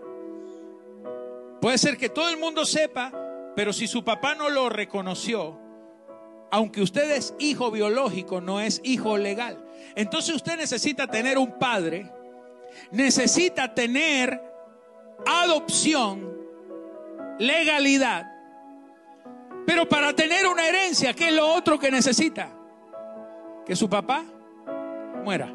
[1.62, 3.12] Puede ser que todo el mundo sepa,
[3.56, 5.60] pero si su papá no lo reconoció,
[6.52, 9.66] aunque usted es hijo biológico, no es hijo legal.
[9.96, 12.12] Entonces usted necesita tener un padre,
[12.92, 14.42] necesita tener
[15.26, 16.38] adopción,
[17.40, 18.32] legalidad.
[19.66, 22.50] Pero para tener una herencia, ¿qué es lo otro que necesita?
[23.66, 24.24] Que su papá
[25.26, 25.54] muera.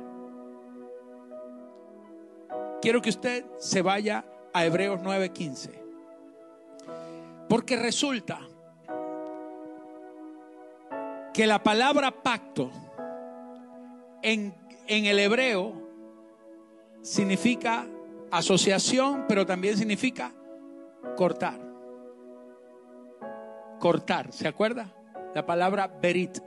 [2.82, 5.81] Quiero que usted se vaya a Hebreos 9:15.
[7.52, 8.40] Porque resulta
[11.34, 12.70] que la palabra pacto
[14.22, 14.54] en,
[14.86, 15.74] en el hebreo
[17.02, 17.84] significa
[18.30, 20.32] asociación, pero también significa
[21.14, 21.60] cortar.
[23.78, 24.90] Cortar, ¿se acuerda?
[25.34, 26.38] La palabra berit.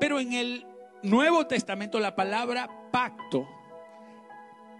[0.00, 0.66] Pero en el
[1.04, 3.46] Nuevo Testamento la palabra pacto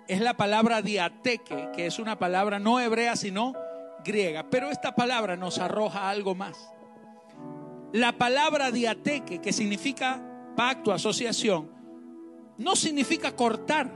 [0.09, 3.70] es la palabra diateque, que es una palabra no hebrea, sino
[4.51, 6.73] Pero esta palabra nos arroja algo más.
[7.93, 10.23] La palabra diateque, que significa
[10.57, 11.71] pacto, asociación,
[12.59, 13.91] no significa cortar,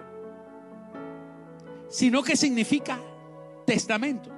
[1.88, 2.98] sino que significa
[3.66, 4.30] testamento.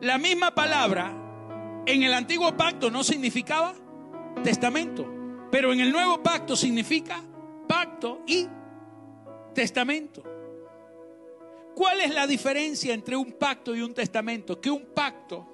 [0.00, 1.12] La misma palabra
[1.86, 3.74] en el antiguo pacto no significaba
[4.42, 5.06] testamento,
[5.50, 7.22] pero en el nuevo pacto significa
[7.68, 8.46] pacto y
[9.54, 10.35] testamento.
[11.76, 14.58] ¿Cuál es la diferencia entre un pacto y un testamento?
[14.58, 15.46] Que un pacto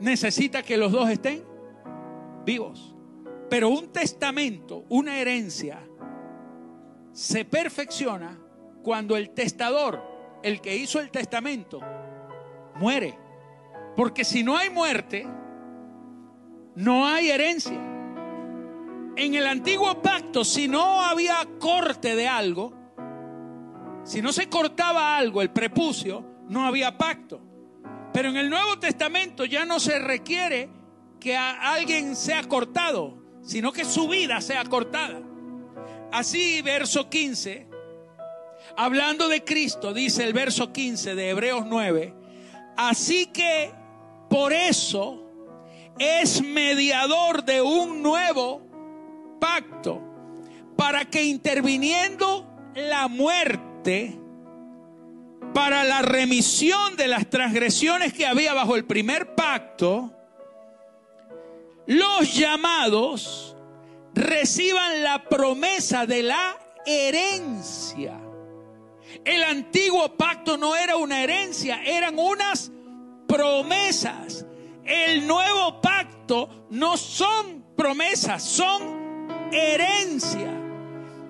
[0.00, 1.44] necesita que los dos estén
[2.46, 2.94] vivos.
[3.50, 5.86] Pero un testamento, una herencia,
[7.12, 8.40] se perfecciona
[8.82, 10.02] cuando el testador,
[10.42, 11.78] el que hizo el testamento,
[12.76, 13.18] muere.
[13.94, 15.26] Porque si no hay muerte,
[16.76, 17.78] no hay herencia.
[19.16, 22.85] En el antiguo pacto, si no había corte de algo,
[24.06, 27.40] si no se cortaba algo, el prepucio, no había pacto.
[28.12, 30.70] Pero en el Nuevo Testamento ya no se requiere
[31.18, 35.20] que alguien sea cortado, sino que su vida sea cortada.
[36.12, 37.66] Así, verso 15,
[38.76, 42.14] hablando de Cristo, dice el verso 15 de Hebreos 9,
[42.76, 43.72] así que
[44.30, 45.28] por eso
[45.98, 48.62] es mediador de un nuevo
[49.40, 50.00] pacto,
[50.76, 52.46] para que interviniendo
[52.76, 53.65] la muerte,
[55.54, 60.12] para la remisión de las transgresiones que había bajo el primer pacto,
[61.86, 63.56] los llamados
[64.12, 68.20] reciban la promesa de la herencia.
[69.24, 72.72] El antiguo pacto no era una herencia, eran unas
[73.28, 74.44] promesas.
[74.84, 80.55] El nuevo pacto no son promesas, son herencia.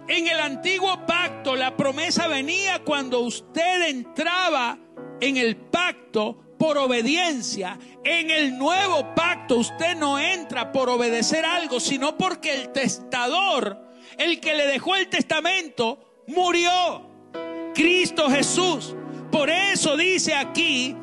[0.08, 4.78] En el antiguo pacto la promesa venía cuando usted entraba
[5.20, 7.78] en el pacto por obediencia.
[8.04, 13.78] En el nuevo pacto usted no entra por obedecer algo, sino porque el testador,
[14.16, 17.10] el que le dejó el testamento, murió.
[17.74, 18.94] Cristo Jesús.
[19.30, 20.96] Por eso dice aquí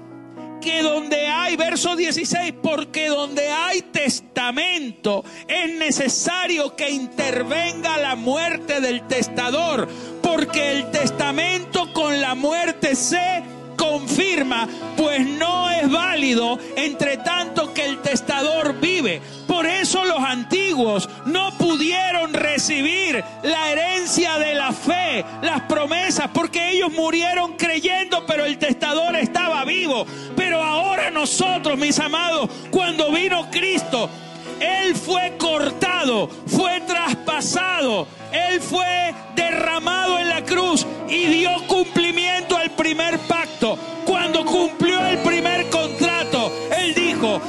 [0.63, 8.79] que donde hay, verso 16, porque donde hay testamento es necesario que intervenga la muerte
[8.79, 9.89] del testador,
[10.21, 13.43] porque el testamento con la muerte se
[13.75, 19.21] confirma, pues no es válido entre tanto que el testador vive.
[19.47, 26.69] Por eso los antiguos no pudieron recibir la herencia de la fe, las promesas, porque
[26.69, 30.05] ellos murieron creyendo, pero el testador estaba vivo.
[30.37, 34.09] Pero ahora nosotros, mis amados, cuando vino Cristo,
[34.59, 42.69] Él fue cortado, fue traspasado, Él fue derramado en la cruz y dio cumplimiento al
[42.71, 43.77] primer pacto.
[44.05, 47.41] Cuando cumplió el primer contrato, Él dijo,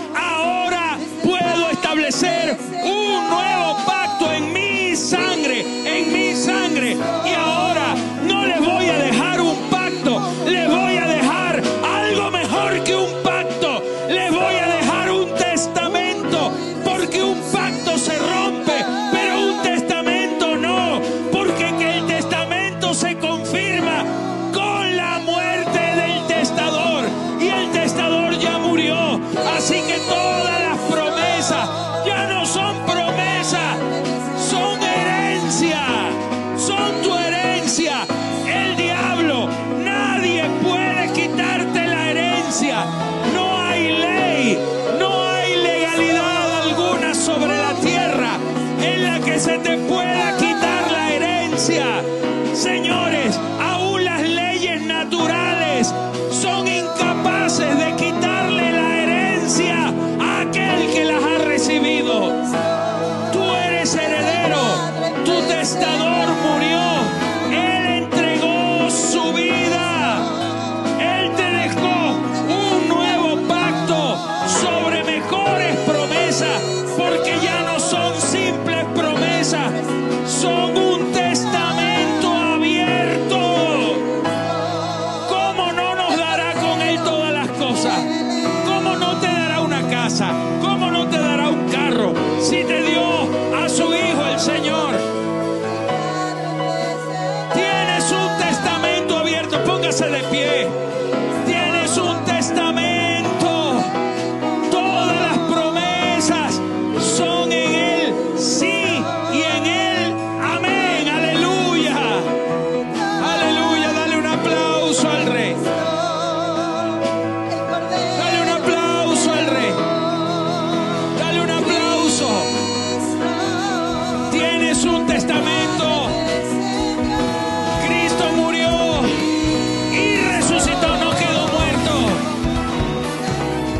[63.32, 64.60] Tú eres heredero,
[65.24, 66.03] tu testador murió,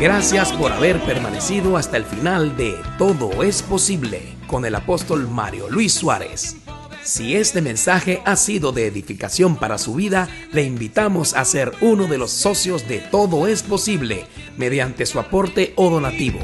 [0.05, 5.67] Gracias por haber permanecido hasta el final de Todo es posible con el apóstol Mario
[5.67, 6.57] Luis Suárez.
[7.01, 12.05] Si este mensaje ha sido de edificación para su vida, le invitamos a ser uno
[12.05, 14.27] de los socios de Todo es posible
[14.57, 16.39] mediante su aporte o donativo.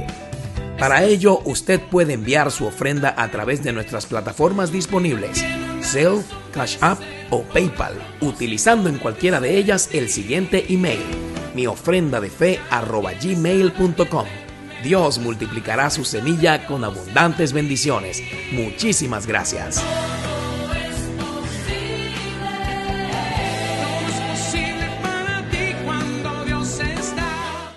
[0.80, 5.46] Para ello, usted puede enviar su ofrenda a través de nuestras plataformas disponibles,
[5.84, 7.00] Zelle, Cash App
[7.30, 11.02] o PayPal, utilizando en cualquiera de ellas el siguiente email,
[11.56, 12.60] mi ofrenda de fe
[13.22, 14.26] gmail.com.
[14.84, 18.22] Dios multiplicará su semilla con abundantes bendiciones.
[18.52, 19.84] Muchísimas gracias.